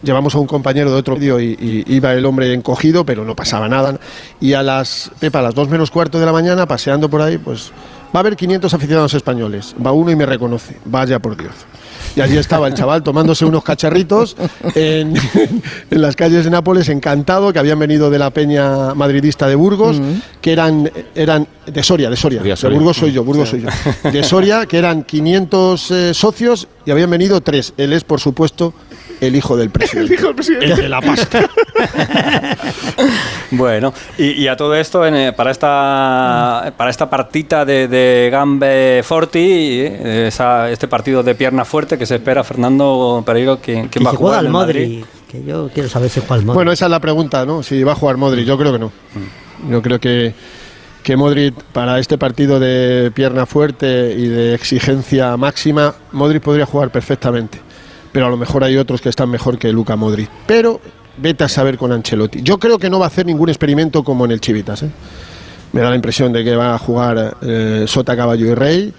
Llevamos 0.02 0.34
a 0.34 0.38
un 0.38 0.46
compañero 0.46 0.90
de 0.90 0.96
otro 0.98 1.16
medio 1.16 1.40
y, 1.40 1.56
y 1.58 1.94
iba 1.94 2.12
el 2.12 2.24
hombre 2.26 2.52
encogido, 2.52 3.04
pero 3.04 3.24
no 3.24 3.34
pasaba 3.34 3.68
nada. 3.68 3.98
Y 4.40 4.52
a 4.52 4.62
las, 4.62 5.10
Pepa, 5.18 5.40
a 5.40 5.42
las 5.42 5.54
dos 5.54 5.68
menos 5.68 5.90
cuarto 5.90 6.20
de 6.20 6.26
la 6.26 6.32
mañana, 6.32 6.66
paseando 6.66 7.08
por 7.08 7.22
ahí, 7.22 7.38
pues 7.38 7.72
va 8.14 8.18
a 8.18 8.20
haber 8.20 8.36
500 8.36 8.72
aficionados 8.74 9.14
españoles. 9.14 9.74
Va 9.84 9.92
uno 9.92 10.10
y 10.10 10.16
me 10.16 10.26
reconoce. 10.26 10.78
Vaya 10.84 11.18
por 11.18 11.36
Dios. 11.36 11.54
Y 12.16 12.20
allí 12.20 12.36
estaba 12.36 12.68
el 12.68 12.74
chaval 12.74 13.02
tomándose 13.02 13.44
unos 13.44 13.64
cacharritos 13.64 14.36
en, 14.74 15.14
en 15.90 16.00
las 16.00 16.14
calles 16.14 16.44
de 16.44 16.50
Nápoles, 16.50 16.88
encantado, 16.88 17.52
que 17.52 17.58
habían 17.58 17.78
venido 17.78 18.10
de 18.10 18.18
la 18.18 18.30
peña 18.30 18.94
madridista 18.94 19.48
de 19.48 19.54
Burgos, 19.54 20.00
que 20.40 20.52
eran, 20.52 20.90
eran 21.14 21.48
de 21.66 21.82
Soria, 21.82 22.10
de 22.10 22.16
Soria. 22.16 22.40
Soria, 22.40 22.56
De. 22.56 22.74
Burgos 22.74 22.96
soy 22.96 23.12
yo, 23.12 23.24
Burgos 23.24 23.48
soy 23.48 23.62
yo. 23.62 24.10
De 24.10 24.22
Soria, 24.22 24.66
que 24.66 24.78
eran 24.78 25.02
500 25.02 25.90
eh, 25.90 26.14
socios 26.14 26.68
y 26.84 26.90
habían 26.90 27.10
venido 27.10 27.40
tres. 27.40 27.74
Él 27.76 27.92
es, 27.92 28.04
por 28.04 28.20
supuesto, 28.20 28.74
el 29.20 29.36
hijo 29.36 29.56
del 29.56 29.70
presidente. 29.70 30.14
El 30.64 30.76
de 30.76 30.88
la 30.88 31.00
pasta. 31.00 31.40
Bueno, 33.50 33.92
y, 34.18 34.32
y 34.42 34.48
a 34.48 34.56
todo 34.56 34.74
esto, 34.74 35.06
en, 35.06 35.14
eh, 35.14 35.32
para 35.32 35.50
esta 35.50 36.72
para 36.76 36.90
esta 36.90 37.08
partita 37.08 37.64
de, 37.64 37.86
de 37.88 38.28
Gambe 38.30 39.02
Forti, 39.04 39.38
eh, 39.80 40.24
esa- 40.28 40.70
este 40.70 40.88
partido 40.88 41.22
de 41.22 41.34
pierna 41.34 41.64
fuerte 41.64 41.96
que 41.96 42.06
se 42.06 42.16
espera, 42.16 42.42
Fernando 42.42 43.22
Pereiro, 43.24 43.58
¿quién, 43.60 43.88
va 44.04 44.08
a 44.08 44.12
si 44.12 44.16
jugar 44.16 44.38
al 44.40 44.46
el 44.46 44.52
Madrid? 44.52 45.04
Que 45.30 45.44
yo 45.44 45.70
quiero 45.72 45.88
saber 45.88 46.10
si 46.10 46.20
juega 46.20 46.34
al 46.36 46.42
Modri. 46.42 46.54
Bueno, 46.56 46.72
esa 46.72 46.86
es 46.86 46.90
la 46.90 47.00
pregunta, 47.00 47.44
¿no? 47.46 47.62
Si 47.62 47.82
va 47.84 47.92
a 47.92 47.96
jugar 47.96 48.16
Modric, 48.16 48.44
yo 48.46 48.58
creo 48.58 48.72
que 48.72 48.78
no. 48.78 48.92
Yo 49.70 49.82
creo 49.82 50.00
que, 50.00 50.34
que 51.02 51.16
Modric 51.16 51.54
para 51.72 51.98
este 52.00 52.18
partido 52.18 52.58
de 52.58 53.12
pierna 53.14 53.46
fuerte 53.46 54.14
y 54.16 54.26
de 54.26 54.54
exigencia 54.54 55.36
máxima, 55.36 55.94
Modric 56.12 56.42
podría 56.42 56.66
jugar 56.66 56.90
perfectamente. 56.90 57.60
Pero 58.14 58.26
a 58.26 58.30
lo 58.30 58.36
mejor 58.36 58.62
hay 58.62 58.76
otros 58.76 59.00
que 59.00 59.08
están 59.08 59.28
mejor 59.28 59.58
que 59.58 59.72
Luca 59.72 59.96
Modric. 59.96 60.30
Pero 60.46 60.80
vete 61.16 61.42
a 61.42 61.48
saber 61.48 61.76
con 61.76 61.90
Ancelotti. 61.90 62.42
Yo 62.42 62.60
creo 62.60 62.78
que 62.78 62.88
no 62.88 63.00
va 63.00 63.06
a 63.06 63.08
hacer 63.08 63.26
ningún 63.26 63.48
experimento 63.48 64.04
como 64.04 64.24
en 64.24 64.30
el 64.30 64.40
Chivitas. 64.40 64.84
¿eh? 64.84 64.90
Me 65.72 65.80
da 65.80 65.90
la 65.90 65.96
impresión 65.96 66.32
de 66.32 66.44
que 66.44 66.54
va 66.54 66.76
a 66.76 66.78
jugar 66.78 67.38
eh, 67.42 67.86
Sota, 67.88 68.16
Caballo 68.16 68.46
y 68.46 68.54
Rey. 68.54 68.94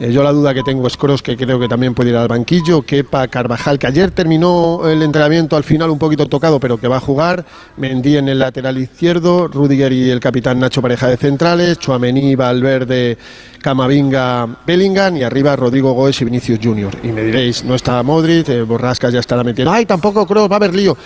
Eh, 0.00 0.12
yo 0.12 0.22
la 0.22 0.30
duda 0.30 0.54
que 0.54 0.62
tengo 0.62 0.86
es 0.86 0.96
Cross, 0.96 1.22
que 1.22 1.36
creo 1.36 1.58
que 1.58 1.66
también 1.66 1.92
puede 1.92 2.10
ir 2.10 2.16
al 2.16 2.28
banquillo. 2.28 2.82
Kepa, 2.82 3.26
Carvajal, 3.26 3.80
que 3.80 3.88
ayer 3.88 4.12
terminó 4.12 4.88
el 4.88 5.02
entrenamiento 5.02 5.56
al 5.56 5.64
final 5.64 5.90
un 5.90 5.98
poquito 5.98 6.26
tocado, 6.26 6.60
pero 6.60 6.78
que 6.78 6.86
va 6.86 6.98
a 6.98 7.00
jugar. 7.00 7.44
Mendy 7.76 8.16
en 8.16 8.28
el 8.28 8.38
lateral 8.38 8.78
izquierdo. 8.78 9.48
Rudiger 9.48 9.92
y 9.92 10.08
el 10.08 10.20
capitán 10.20 10.60
Nacho 10.60 10.80
pareja 10.80 11.08
de 11.08 11.16
centrales. 11.16 11.80
Chuamení, 11.80 12.36
Valverde, 12.36 13.18
Camavinga, 13.60 14.46
Bellingham. 14.64 15.16
Y 15.16 15.24
arriba 15.24 15.56
Rodrigo 15.56 15.92
Goes 15.92 16.20
y 16.20 16.26
Vinicius 16.26 16.60
Junior. 16.62 16.92
Y 17.02 17.08
me 17.08 17.22
diréis, 17.22 17.64
no 17.64 17.74
está 17.74 18.00
Modric, 18.04 18.48
eh, 18.50 18.62
Borrasca 18.62 19.10
ya 19.10 19.18
estará 19.18 19.42
metiendo. 19.42 19.72
¡Ay, 19.72 19.84
tampoco 19.84 20.24
Cross! 20.26 20.48
Va 20.48 20.54
a 20.54 20.58
haber 20.58 20.76
lío. 20.76 20.96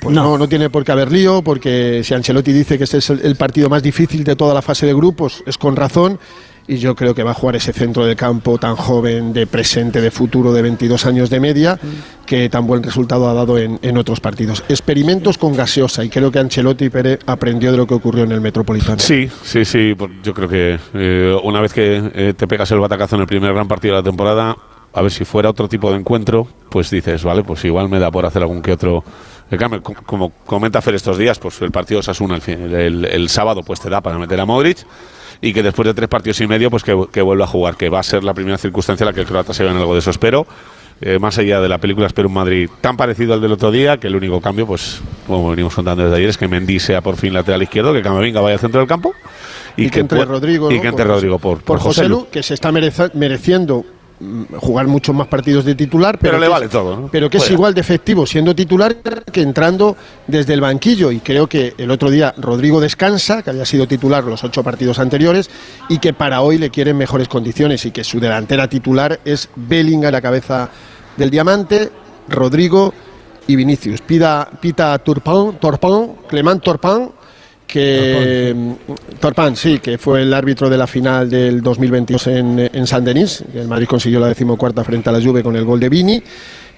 Pues 0.00 0.16
no. 0.16 0.38
no, 0.38 0.48
tiene 0.48 0.70
por 0.70 0.82
qué 0.82 0.92
haber 0.92 1.12
lío, 1.12 1.42
porque 1.42 2.00
si 2.02 2.14
Ancelotti 2.14 2.52
dice 2.52 2.78
que 2.78 2.84
este 2.84 2.96
es 2.96 3.10
el, 3.10 3.20
el 3.20 3.36
partido 3.36 3.68
más 3.68 3.82
difícil 3.82 4.24
de 4.24 4.34
toda 4.34 4.54
la 4.54 4.62
fase 4.62 4.86
de 4.86 4.94
grupos, 4.94 5.42
es 5.44 5.58
con 5.58 5.76
razón 5.76 6.18
y 6.68 6.76
yo 6.78 6.94
creo 6.94 7.14
que 7.14 7.22
va 7.22 7.32
a 7.32 7.34
jugar 7.34 7.56
ese 7.56 7.72
centro 7.72 8.04
del 8.06 8.16
campo 8.16 8.58
tan 8.58 8.76
joven, 8.76 9.32
de 9.32 9.46
presente, 9.46 10.00
de 10.00 10.10
futuro, 10.10 10.52
de 10.52 10.62
22 10.62 11.04
años 11.06 11.28
de 11.30 11.40
media, 11.40 11.78
que 12.26 12.48
tan 12.48 12.66
buen 12.66 12.82
resultado 12.82 13.28
ha 13.28 13.34
dado 13.34 13.58
en, 13.58 13.78
en 13.82 13.98
otros 13.98 14.20
partidos. 14.20 14.62
Experimentos 14.68 15.36
con 15.38 15.56
gaseosa 15.56 16.04
y 16.04 16.08
creo 16.10 16.30
que 16.30 16.38
Ancelotti 16.38 16.88
Pérez 16.90 17.18
aprendió 17.26 17.72
de 17.72 17.76
lo 17.78 17.86
que 17.86 17.94
ocurrió 17.94 18.22
en 18.24 18.32
el 18.32 18.40
Metropolitano. 18.40 18.98
Sí, 19.00 19.28
sí, 19.42 19.64
sí. 19.64 19.94
Yo 20.22 20.32
creo 20.34 20.48
que 20.48 20.78
eh, 20.94 21.36
una 21.42 21.60
vez 21.60 21.72
que 21.72 22.10
eh, 22.14 22.34
te 22.36 22.46
pegas 22.46 22.70
el 22.70 22.78
batacazo 22.78 23.16
en 23.16 23.22
el 23.22 23.26
primer 23.26 23.52
gran 23.52 23.66
partido 23.66 23.96
de 23.96 24.00
la 24.02 24.04
temporada, 24.04 24.56
a 24.92 25.02
ver 25.02 25.10
si 25.10 25.24
fuera 25.24 25.50
otro 25.50 25.68
tipo 25.68 25.90
de 25.90 25.96
encuentro, 25.98 26.46
pues 26.68 26.90
dices, 26.90 27.22
vale, 27.24 27.42
pues 27.42 27.64
igual 27.64 27.88
me 27.88 27.98
da 27.98 28.10
por 28.10 28.24
hacer 28.26 28.42
algún 28.42 28.62
que 28.62 28.72
otro. 28.72 29.02
Com- 29.82 29.94
Como 30.06 30.30
comenta 30.46 30.80
Fer 30.80 30.94
estos 30.94 31.18
días, 31.18 31.38
pues 31.40 31.60
el 31.62 31.72
partido 31.72 31.96
de 31.96 32.00
Osasuna 32.00 32.36
el, 32.46 32.74
el, 32.74 33.04
el 33.04 33.28
sábado 33.28 33.62
pues 33.64 33.80
te 33.80 33.90
da 33.90 34.00
para 34.00 34.16
meter 34.18 34.38
a 34.38 34.46
Modric 34.46 34.78
y 35.42 35.52
que 35.52 35.62
después 35.62 35.86
de 35.86 35.94
tres 35.94 36.08
partidos 36.08 36.40
y 36.40 36.46
medio 36.46 36.70
pues 36.70 36.82
que, 36.82 36.96
que 37.12 37.22
vuelva 37.22 37.44
a 37.44 37.48
jugar, 37.48 37.76
que 37.76 37.88
va 37.88 38.00
a 38.00 38.02
ser 38.02 38.22
la 38.24 38.34
primera 38.34 38.58
circunstancia 38.58 39.04
en 39.04 39.08
la 39.08 39.12
que 39.14 39.20
el 39.20 39.26
croata 39.26 39.54
se 39.54 39.64
gane 39.64 39.78
algo 39.80 39.94
de 39.94 40.00
eso. 40.00 40.10
Espero, 40.10 40.46
eh, 41.00 41.18
más 41.18 41.38
allá 41.38 41.60
de 41.60 41.68
la 41.68 41.78
película, 41.78 42.06
espero 42.06 42.28
un 42.28 42.34
Madrid 42.34 42.68
tan 42.82 42.96
parecido 42.96 43.32
al 43.32 43.40
del 43.40 43.52
otro 43.52 43.70
día, 43.70 43.96
que 43.96 44.08
el 44.08 44.16
único 44.16 44.40
cambio, 44.40 44.66
pues 44.66 45.00
como 45.26 45.48
venimos 45.50 45.74
contando 45.74 46.04
desde 46.04 46.16
ayer, 46.16 46.28
es 46.28 46.36
que 46.36 46.46
Mendy 46.46 46.78
sea 46.78 47.00
por 47.00 47.16
fin 47.16 47.32
lateral 47.32 47.62
izquierdo, 47.62 47.92
que 47.94 48.02
Camavinga 48.02 48.40
vaya 48.42 48.54
al 48.54 48.60
centro 48.60 48.80
del 48.80 48.88
campo 48.88 49.14
y, 49.76 49.88
que, 49.88 50.00
entre 50.00 50.24
Rodrigo, 50.26 50.70
y 50.70 50.76
¿no? 50.76 50.82
que 50.82 50.88
entre 50.88 51.04
Por- 51.06 51.14
Rodrigo 51.14 51.38
por, 51.38 51.62
por 51.62 51.78
José 51.78 52.06
Lu, 52.08 52.26
que 52.30 52.42
se 52.42 52.52
está 52.54 52.70
mereciendo 52.70 53.84
jugar 54.58 54.86
muchos 54.86 55.14
más 55.14 55.26
partidos 55.28 55.64
de 55.64 55.74
titular, 55.74 56.18
pero, 56.18 56.32
Pero 56.32 56.40
le 56.42 56.48
vale 56.48 56.66
es- 56.66 56.70
todo, 56.70 56.96
¿no? 56.96 57.08
Pero 57.10 57.30
que 57.30 57.38
es 57.38 57.50
igual 57.50 57.72
de 57.74 57.80
efectivo 57.80 58.26
siendo 58.26 58.54
titular 58.54 58.96
que 59.32 59.40
entrando 59.40 59.96
desde 60.26 60.52
el 60.54 60.60
banquillo. 60.60 61.10
Y 61.10 61.20
creo 61.20 61.46
que 61.46 61.74
el 61.78 61.90
otro 61.90 62.10
día 62.10 62.34
Rodrigo 62.36 62.80
descansa, 62.80 63.42
que 63.42 63.50
había 63.50 63.64
sido 63.64 63.86
titular 63.88 64.22
los 64.24 64.44
ocho 64.44 64.62
partidos 64.62 64.98
anteriores, 64.98 65.48
y 65.88 65.98
que 65.98 66.12
para 66.12 66.42
hoy 66.42 66.58
le 66.58 66.70
quieren 66.70 66.98
mejores 66.98 67.28
condiciones 67.28 67.86
y 67.86 67.90
que 67.92 68.04
su 68.04 68.20
delantera 68.20 68.68
titular 68.68 69.20
es 69.24 69.48
Bellingham 69.56 70.08
a 70.08 70.12
la 70.12 70.20
cabeza 70.20 70.68
del 71.16 71.30
diamante, 71.30 71.90
Rodrigo 72.28 72.92
y 73.46 73.56
Vinicius. 73.56 74.00
Pida, 74.02 74.48
pita 74.60 74.98
Turpin, 74.98 75.54
Torpin, 75.60 76.12
Clement 76.28 76.62
Torpin, 76.62 77.10
que 77.70 78.54
Torpin, 79.20 79.54
sí, 79.54 79.78
que 79.78 79.96
fue 79.96 80.22
el 80.22 80.34
árbitro 80.34 80.68
de 80.68 80.76
la 80.76 80.86
final 80.86 81.30
del 81.30 81.62
2022 81.62 82.26
en, 82.26 82.70
en 82.72 82.86
San 82.86 83.04
Denis, 83.04 83.44
el 83.54 83.68
Madrid 83.68 83.86
consiguió 83.86 84.18
la 84.18 84.26
decimocuarta 84.26 84.82
frente 84.82 85.08
a 85.08 85.12
la 85.12 85.22
Juve 85.22 85.42
con 85.42 85.54
el 85.54 85.64
gol 85.64 85.78
de 85.78 85.88
Vini, 85.88 86.22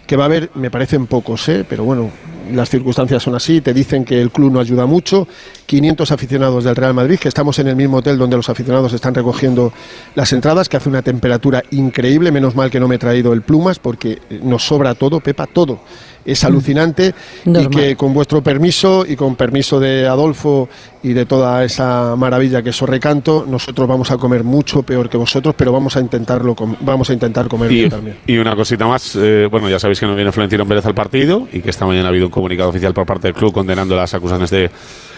que 0.07 0.17
va 0.17 0.25
a 0.25 0.27
haber, 0.27 0.51
me 0.55 0.71
parecen 0.71 1.07
pocos, 1.07 1.49
¿eh? 1.49 1.65
pero 1.69 1.85
bueno, 1.85 2.11
las 2.53 2.69
circunstancias 2.69 3.23
son 3.23 3.35
así, 3.35 3.61
te 3.61 3.73
dicen 3.73 4.05
que 4.05 4.21
el 4.21 4.31
club 4.31 4.53
no 4.53 4.61
ayuda 4.61 4.85
mucho, 4.85 5.27
500 5.67 6.11
aficionados 6.11 6.65
del 6.65 6.77
Real 6.77 6.93
Madrid, 6.93 7.19
que 7.19 7.29
estamos 7.29 7.59
en 7.59 7.69
el 7.69 7.77
mismo 7.77 7.99
hotel 7.99 8.19
donde 8.19 8.37
los 8.37 8.49
aficionados 8.49 8.93
están 8.93 9.15
recogiendo 9.15 9.73
las 10.15 10.33
entradas, 10.33 10.69
que 10.69 10.77
hace 10.77 10.89
una 10.89 11.03
temperatura 11.03 11.63
increíble, 11.71 12.33
menos 12.33 12.55
mal 12.55 12.71
que 12.71 12.81
no 12.81 12.89
me 12.89 12.97
he 12.97 12.99
traído 12.99 13.33
el 13.33 13.43
plumas, 13.43 13.79
porque 13.79 14.19
nos 14.43 14.67
sobra 14.67 14.95
todo, 14.95 15.21
Pepa, 15.21 15.47
todo. 15.47 15.81
Es 16.25 16.45
alucinante 16.45 17.15
y 17.45 17.67
que 17.69 17.97
con 17.97 18.15
vuestro 18.15 18.43
permiso 18.43 19.05
y 19.09 19.17
con 19.17 19.35
permiso 19.37 19.81
de 19.81 20.07
Adolfo 20.07 20.69
y 21.03 21.13
de 21.15 21.27
toda 21.27 21.65
esa 21.65 22.15
maravilla 22.17 22.63
que 22.63 22.71
es 22.71 22.81
Recanto, 22.81 23.45
nosotros 23.49 23.89
vamos 23.89 24.11
a 24.13 24.17
comer 24.19 24.45
mucho 24.45 24.83
peor 24.83 25.09
que 25.11 25.17
vosotros, 25.17 25.55
pero 25.59 25.73
vamos 25.73 25.97
a 25.97 26.01
intentarlo, 26.01 26.55
com- 26.55 26.77
vamos 26.81 27.11
a 27.11 27.13
intentar 27.13 27.49
comer 27.49 27.73
Y, 27.73 27.75
bien 27.75 27.91
también. 27.91 28.17
y 28.27 28.39
una 28.39 28.55
cosita 28.55 28.87
más, 28.87 29.17
eh, 29.21 29.49
bueno, 29.51 29.69
ya 29.69 29.79
sabéis 29.81 29.99
que 29.99 30.07
no 30.07 30.15
viene 30.15 30.31
Florentino 30.31 30.65
Pérez 30.67 30.87
al 30.87 30.95
partido 30.95 31.49
y 31.53 31.61
que 31.61 31.71
esta 31.71 31.87
mañana 31.87 32.07
ha 32.07 32.09
habido 32.11 32.27
un 32.27 32.31
comunicado 32.33 32.69
oficial 32.71 32.95
por 32.95 33.05
parte 33.05 33.27
del 33.29 33.35
club 33.35 33.53
condenando 33.53 33.97
las 33.97 34.15
acusaciones 34.15 34.51
de 34.51 34.59
De 34.61 34.69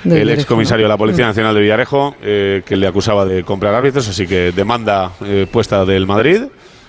el 0.05 0.11
Villarejo, 0.21 0.41
ex 0.41 0.47
comisario 0.47 0.85
de 0.85 0.89
la. 0.89 0.97
Policía 0.97 1.25
Mm. 1.27 1.29
Nacional 1.29 1.55
de 1.55 1.61
Villarejo, 1.61 2.15
eh, 2.23 2.63
que 2.65 2.77
le 2.77 2.87
acusaba 2.87 3.25
de 3.27 3.43
comprar 3.45 3.75
árbitros, 3.75 4.09
así 4.09 4.27
que 4.27 4.53
demanda 4.53 5.13
eh, 5.25 5.47
puesta 5.51 5.85
del 5.85 6.07
Madrid 6.07 6.43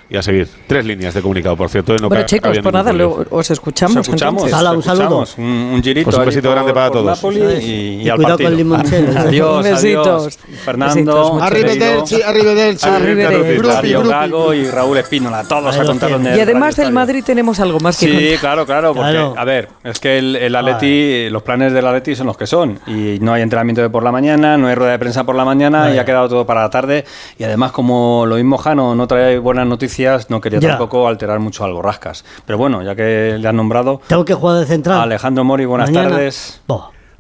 y 0.09 0.17
a 0.17 0.21
seguir. 0.21 0.47
Tres 0.67 0.85
líneas 0.85 1.13
de 1.13 1.21
comunicado, 1.21 1.55
por 1.57 1.69
cierto. 1.69 1.93
eh, 1.93 1.97
no 2.01 2.09
Bueno, 2.09 2.25
chicos, 2.25 2.49
cabía 2.49 2.61
pues 2.61 2.73
nada, 2.73 2.93
luego 2.93 3.25
os 3.31 3.49
escuchamos. 3.51 3.97
Os 3.97 4.07
escuchamos, 4.07 4.43
un 4.43 4.83
saludo. 4.83 5.25
Un, 5.37 5.43
un 5.45 5.83
girito 5.83 6.05
Pues 6.05 6.17
un 6.17 6.25
besito 6.25 6.47
por- 6.49 6.55
grande 6.55 6.73
para 6.73 6.87
por 6.87 6.97
todos. 7.01 7.17
Napoli 7.17 7.39
y, 7.39 7.65
Y 7.65 8.01
y 8.03 8.09
al 8.09 8.15
cuidado 8.17 8.37
partido. 8.37 8.37
con 8.37 8.51
el 8.51 8.57
limonchelo. 8.57 9.19
adiós, 9.19 9.63
Besitos. 9.63 10.07
adiós. 10.07 10.39
Fernando, 10.63 11.39
Arrivederci, 11.41 12.21
arrivederci. 12.21 12.87
Arrivederci. 12.87 13.61
Mario. 13.67 14.03
Gago 14.03 14.53
y 14.53 14.69
Raúl 14.69 14.97
Espínola, 14.97 15.43
todos 15.47 15.75
a 15.77 15.83
tiene. 15.83 16.31
el 16.31 16.37
Y 16.37 16.41
además 16.41 16.75
del. 16.75 16.91
Madrid 16.93 17.23
tenemos 17.25 17.59
algo 17.59 17.79
más 17.79 17.97
que 17.97 18.05
Sí, 18.07 18.11
contar. 18.13 18.39
claro, 18.39 18.65
claro, 18.65 18.93
porque, 18.93 19.31
a 19.35 19.43
ver, 19.43 19.69
es 19.83 19.99
que 19.99 20.17
el, 20.17 20.35
el 20.35 20.55
Atleti, 20.55 21.29
los 21.29 21.41
planes 21.43 21.73
del 21.73 21.85
Atleti 21.85 22.15
son 22.15 22.27
los 22.27 22.37
que 22.37 22.47
son, 22.47 22.79
y 22.87 23.17
no 23.21 23.33
hay 23.33 23.41
entrenamiento 23.41 23.81
de 23.81 23.89
por 23.89 24.03
la 24.03 24.11
mañana, 24.11 24.57
no 24.57 24.67
hay 24.67 24.75
rueda 24.75 24.91
de 24.91 24.99
prensa 24.99 25.23
por 25.23 25.35
la 25.35 25.43
mañana, 25.45 25.93
y 25.93 25.97
ha 25.97 26.05
quedado 26.05 26.29
todo 26.29 26.45
para 26.45 26.61
la 26.61 26.69
tarde, 26.69 27.03
y 27.37 27.43
además 27.43 27.71
como 27.71 28.25
lo 28.27 28.35
mismo 28.35 28.57
Jano 28.57 28.95
no 28.95 29.07
trae 29.07 29.39
buenas 29.39 29.67
noticias, 29.67 29.94
no 30.29 30.41
quería 30.41 30.59
Ya. 30.59 30.69
tampoco 30.71 31.07
alterar 31.07 31.39
mucho 31.39 31.63
al 31.63 31.73
Borrascas. 31.73 32.25
Pero 32.45 32.57
bueno, 32.57 32.83
ya 32.83 32.95
que 32.95 33.37
le 33.39 33.47
han 33.47 33.55
nombrado, 33.55 34.01
Tengo 34.07 34.25
que 34.25 34.33
jugar 34.33 34.59
de 34.59 34.65
central. 34.65 35.01
Alejandro 35.01 35.43
Mori, 35.43 35.65
buenas 35.65 35.89
Mañana. 35.91 36.09
tardes. 36.15 36.61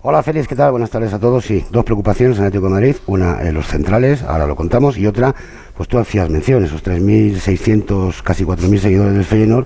Hola 0.07 0.21
Félix, 0.21 0.47
¿qué 0.47 0.55
tal? 0.55 0.69
Buenas 0.71 0.91
tardes 0.91 1.13
a 1.13 1.19
todos. 1.19 1.45
Sí, 1.45 1.65
dos 1.71 1.83
preocupaciones 1.83 2.37
en 2.37 2.43
Atlético 2.43 2.67
de 2.67 2.73
Madrid. 2.73 2.95
Una, 3.07 3.41
eh, 3.41 3.51
los 3.51 3.65
centrales, 3.65 4.21
ahora 4.21 4.45
lo 4.45 4.55
contamos, 4.55 4.97
y 4.99 5.07
otra, 5.07 5.33
pues 5.75 5.89
tú 5.89 5.97
hacías 5.97 6.29
mención, 6.29 6.63
esos 6.63 6.83
3.600, 6.83 8.21
casi 8.21 8.43
4.000 8.43 8.79
seguidores 8.79 9.13
del 9.13 9.23
Feyenoord, 9.25 9.65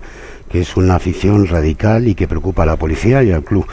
que 0.49 0.61
es 0.61 0.77
una 0.77 0.95
afición 0.95 1.45
radical 1.47 2.07
y 2.07 2.15
que 2.15 2.27
preocupa 2.27 2.63
a 2.63 2.65
la 2.67 2.75
policía 2.77 3.21
y 3.23 3.31
al 3.31 3.43
club. 3.43 3.65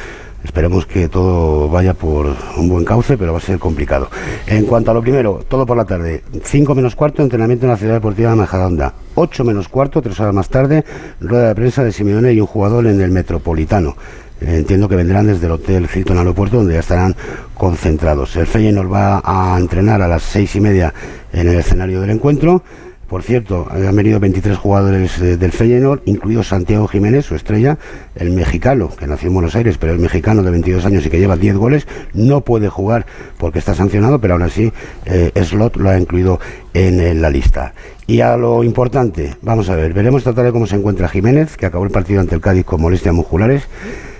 Esperemos 0.44 0.86
que 0.86 1.08
todo 1.08 1.68
vaya 1.68 1.94
por 1.94 2.34
un 2.56 2.68
buen 2.68 2.84
cauce, 2.84 3.16
pero 3.16 3.32
va 3.32 3.38
a 3.38 3.42
ser 3.42 3.58
complicado. 3.58 4.08
En 4.46 4.64
cuanto 4.66 4.90
a 4.90 4.94
lo 4.94 5.02
primero, 5.02 5.44
todo 5.48 5.66
por 5.66 5.76
la 5.76 5.84
tarde. 5.84 6.22
5 6.42 6.74
menos 6.74 6.94
cuarto, 6.94 7.22
entrenamiento 7.22 7.66
en 7.66 7.70
la 7.72 7.76
Ciudad 7.76 7.94
Deportiva 7.94 8.30
de 8.30 8.36
Majadahonda. 8.36 8.92
8 9.16 9.44
menos 9.44 9.68
cuarto, 9.68 10.00
tres 10.00 10.20
horas 10.20 10.34
más 10.34 10.48
tarde, 10.48 10.84
rueda 11.20 11.48
de 11.48 11.54
prensa 11.54 11.82
de 11.82 11.90
Simeone 11.90 12.32
y 12.32 12.40
un 12.40 12.46
jugador 12.46 12.86
en 12.86 13.00
el 13.00 13.10
Metropolitano. 13.10 13.96
Eh, 14.40 14.58
Entiendo 14.58 14.88
que 14.88 14.96
vendrán 14.96 15.26
desde 15.26 15.46
el 15.46 15.52
Hotel 15.52 15.88
Hilton 15.92 16.18
Aeropuerto, 16.18 16.58
donde 16.58 16.74
ya 16.74 16.80
estarán 16.80 17.16
concentrados. 17.54 18.36
El 18.36 18.46
Feyenoord 18.46 18.92
va 18.92 19.22
a 19.24 19.58
entrenar 19.58 20.02
a 20.02 20.08
las 20.08 20.22
seis 20.22 20.54
y 20.56 20.60
media 20.60 20.92
en 21.32 21.48
el 21.48 21.56
escenario 21.56 22.00
del 22.00 22.10
encuentro. 22.10 22.62
Por 23.08 23.22
cierto, 23.22 23.68
han 23.70 23.94
venido 23.94 24.18
23 24.18 24.58
jugadores 24.58 25.20
del 25.20 25.52
Feyenoord, 25.52 26.00
incluido 26.06 26.42
Santiago 26.42 26.88
Jiménez, 26.88 27.24
su 27.24 27.36
estrella, 27.36 27.78
el 28.16 28.32
mexicano, 28.32 28.90
que 28.98 29.06
nació 29.06 29.28
en 29.28 29.34
Buenos 29.34 29.54
Aires, 29.54 29.78
pero 29.78 29.92
el 29.92 30.00
mexicano 30.00 30.42
de 30.42 30.50
22 30.50 30.84
años 30.86 31.06
y 31.06 31.10
que 31.10 31.20
lleva 31.20 31.36
10 31.36 31.56
goles, 31.56 31.86
no 32.14 32.40
puede 32.40 32.68
jugar 32.68 33.06
porque 33.38 33.60
está 33.60 33.74
sancionado, 33.74 34.20
pero 34.20 34.34
aún 34.34 34.42
así 34.42 34.72
eh, 35.04 35.30
Slot 35.40 35.76
lo 35.76 35.90
ha 35.90 36.00
incluido 36.00 36.40
en, 36.74 36.98
eh, 36.98 37.14
la 37.14 37.30
lista. 37.30 37.74
Y 38.08 38.20
a 38.20 38.36
lo 38.36 38.64
importante, 38.64 39.36
vamos 39.40 39.70
a 39.70 39.76
ver, 39.76 39.92
veremos 39.92 40.22
esta 40.22 40.34
tarde 40.34 40.50
cómo 40.50 40.66
se 40.66 40.74
encuentra 40.74 41.08
Jiménez, 41.08 41.56
que 41.56 41.66
acabó 41.66 41.84
el 41.84 41.90
partido 41.90 42.20
ante 42.20 42.34
el 42.34 42.40
Cádiz 42.40 42.64
con 42.64 42.80
molestias 42.80 43.14
musculares. 43.14 43.68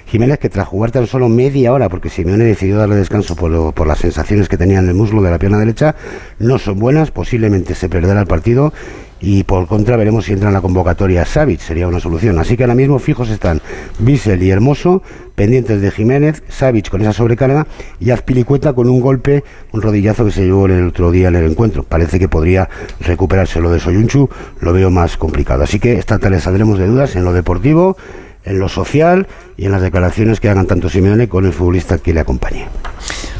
Jiménez 0.07 0.39
que 0.39 0.49
tras 0.49 0.69
jugar 0.69 0.91
tan 0.93 1.07
solo 1.07 1.29
media 1.29 1.73
hora, 1.73 1.89
porque 1.89 2.09
Simeone 2.11 2.45
decidió 2.45 2.79
darle 2.79 2.95
descanso 2.97 3.35
por, 3.37 3.51
lo- 3.51 3.73
por 3.73 3.87
las 3.87 3.99
sensaciones 3.99 4.49
que 4.49 4.57
tenía 4.57 4.79
en 4.79 4.89
el 4.89 4.95
muslo 4.95 5.21
de 5.23 5.31
la 5.31 5.39
pierna 5.39 5.59
derecha, 5.59 5.95
no 6.39 6.59
son 6.59 6.79
buenas, 6.79 7.11
posiblemente 7.11 7.75
se 7.75 7.89
perderá 7.89 8.21
el 8.21 8.27
partido 8.27 8.73
y 9.21 9.45
por 9.45 9.67
contra 9.67 9.97
veremos 9.97 10.27
si 10.27 10.33
entra 10.35 10.49
en 10.49 10.55
la 10.55 10.61
convocatoria 10.61 11.25
Savic, 11.25 11.59
sería 11.61 11.89
una 11.89 12.01
solución. 12.01 12.39
Así 12.39 12.57
que 12.57 12.65
ahora 12.65 12.75
mismo 12.75 12.99
fijos 12.99 13.31
están 13.31 13.63
Bissell 13.99 14.43
y 14.43 14.51
Hermoso, 14.51 15.03
pendientes 15.35 15.81
de 15.81 15.91
Jiménez, 15.91 16.43
Savic 16.49 16.91
con 16.91 17.01
esa 17.01 17.13
sobrecarga 17.15 17.67
y 17.99 18.11
Azpilicueta 18.11 18.75
con 18.75 18.89
un 18.91 19.01
golpe, 19.01 19.43
un 19.73 19.81
rodillazo 19.83 20.27
que 20.27 20.31
se 20.33 20.45
llevó 20.45 20.67
el 20.67 20.89
otro 20.89 21.11
día 21.11 21.29
en 21.29 21.37
el 21.37 21.51
encuentro. 21.51 21.83
Parece 21.83 22.19
que 22.19 22.29
podría 22.29 22.69
recuperarse 23.01 23.61
lo 23.61 23.71
de 23.71 23.81
Soyunchu, 23.81 24.29
lo 24.61 24.73
veo 24.75 24.91
más 24.91 25.17
complicado. 25.17 25.65
Así 25.65 25.81
que 25.81 25.95
esta 25.99 26.19
tarde 26.19 26.39
saldremos 26.41 26.79
de 26.79 26.87
dudas 26.87 27.17
en 27.17 27.25
lo 27.25 27.33
deportivo, 27.33 27.97
en 28.47 28.59
lo 28.59 28.69
social 28.69 29.27
y 29.57 29.67
en 29.67 29.73
las 29.73 29.83
declaraciones 29.83 30.41
que 30.41 30.49
hagan 30.49 30.67
tanto 30.67 30.89
Simeone 30.89 31.29
con 31.29 31.45
el 31.45 31.53
futbolista 31.53 31.99
que 31.99 32.15
le 32.15 32.21
acompañe. 32.21 32.67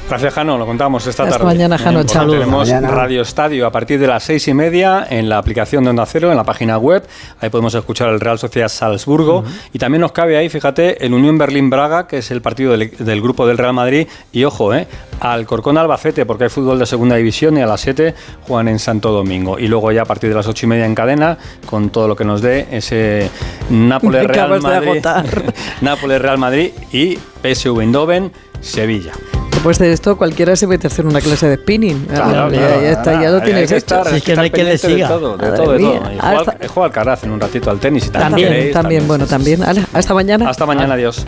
Gracias, 0.09 0.35
Jano. 0.35 0.57
Lo 0.57 0.67
contamos 0.67 1.05
esta 1.09 1.25
Hasta 1.25 1.35
tarde. 1.39 1.47
mañana, 1.47 1.77
Jano. 1.77 2.05
Chao. 2.05 2.31
Tenemos 2.31 2.69
Mañana. 2.69 2.89
Radio 2.93 3.23
Estadio 3.23 3.67
a 3.67 3.73
partir 3.73 3.99
de 3.99 4.07
las 4.07 4.23
seis 4.23 4.47
y 4.47 4.55
media 4.55 5.05
en 5.11 5.29
la 5.29 5.37
aplicación 5.39 5.83
de 5.83 5.91
Onda 5.91 6.07
Cero, 6.07 6.31
en 6.31 6.37
la 6.37 6.45
página 6.45 6.79
web. 6.79 7.05
Ahí 7.41 7.51
podemos 7.51 7.75
escuchar 7.75 8.11
el 8.11 8.21
Real 8.21 8.39
Sociedad 8.39 8.69
Salzburgo. 8.69 9.43
Y 9.73 9.81
también 9.81 10.01
nos 10.03 10.13
cabe 10.13 10.37
ahí, 10.37 10.49
fíjate, 10.49 11.05
el 11.05 11.13
Unión 11.13 11.37
Berlín-Braga, 11.39 12.07
que 12.07 12.19
es 12.19 12.31
el 12.31 12.41
partido 12.41 12.71
del, 12.79 12.93
del 12.97 13.21
grupo 13.21 13.49
del 13.49 13.59
Real 13.59 13.73
Madrid. 13.75 14.07
Y 14.31 14.45
ojo, 14.45 14.73
eh, 14.75 14.87
Alcorcón 15.19 15.77
Albacete, 15.77 16.25
porque 16.25 16.45
hay 16.45 16.51
fútbol 16.51 16.79
de 16.79 16.87
segunda 16.87 17.17
división 17.17 17.59
y 17.59 17.63
a 17.63 17.67
las 17.67 17.81
7 17.81 18.15
juegan 18.47 18.69
en 18.69 18.79
Santo 18.79 19.11
Domingo. 19.11 19.59
Y 19.59 19.67
luego 19.67 19.91
ya 19.91 20.03
a 20.03 20.07
partir 20.07 20.31
de 20.31 20.37
las 20.37 20.47
ocho 20.47 20.67
y 20.67 20.69
media 20.69 20.87
en 20.87 20.95
cadena, 20.95 21.37
con 21.69 21.91
todo 21.91 22.07
lo 22.07 22.15
que 22.15 22.25
nos 22.25 22.41
dé 22.43 22.69
ese 22.71 23.29
Nápoles 23.71 24.23
Me 24.23 24.29
Real 24.29 24.53
acabas 24.53 24.63
de 24.63 24.69
Madrid. 24.69 24.91
agotar. 25.07 25.55
Nápoles 25.81 26.23
Real 26.23 26.39
Madrid 26.39 26.71
y 26.93 27.19
PSV 27.43 27.81
Eindhoven 27.81 28.31
Sevilla. 28.61 29.13
Después 29.57 29.79
de 29.79 29.91
esto, 29.91 30.19
cualquiera 30.19 30.55
se 30.55 30.67
a 30.87 30.91
hacer 30.91 31.07
una 31.07 31.19
clase 31.21 31.49
de 31.49 31.57
spinning. 31.57 32.05
Claro, 32.07 32.51
ya, 32.53 32.59
claro. 32.59 32.83
ya 32.83 32.91
está, 32.93 33.23
ya 33.23 33.31
lo 33.31 33.41
tienes 33.41 33.63
hay 33.63 33.67
que 33.69 33.77
hecho. 33.77 33.97
estar, 33.97 34.09
Si 34.11 34.17
es 34.17 34.23
que 34.23 34.37
no 34.37 34.43
hay 34.43 34.51
que 34.51 34.65
le 34.65 34.71
pendiente 34.79 34.89
de 34.89 34.95
siga. 34.95 35.09
todo, 35.09 35.37
de 35.39 35.47
todo, 35.51 35.73
de 35.73 35.79
todo. 35.79 36.11
Y 36.63 36.67
juega 36.69 36.87
Alcaraz 36.87 37.25
en 37.25 37.31
un 37.33 37.41
ratito 37.41 37.71
al 37.71 37.81
tenis 37.81 38.07
y 38.07 38.11
tal. 38.11 38.23
También, 38.23 38.49
¿Queréis? 38.51 38.73
también, 38.75 39.09
bueno, 39.09 39.27
también. 39.27 39.61
Hasta 39.95 40.13
mañana. 40.15 40.51
Hasta 40.51 40.67
mañana, 40.67 40.93
adiós. 40.95 41.25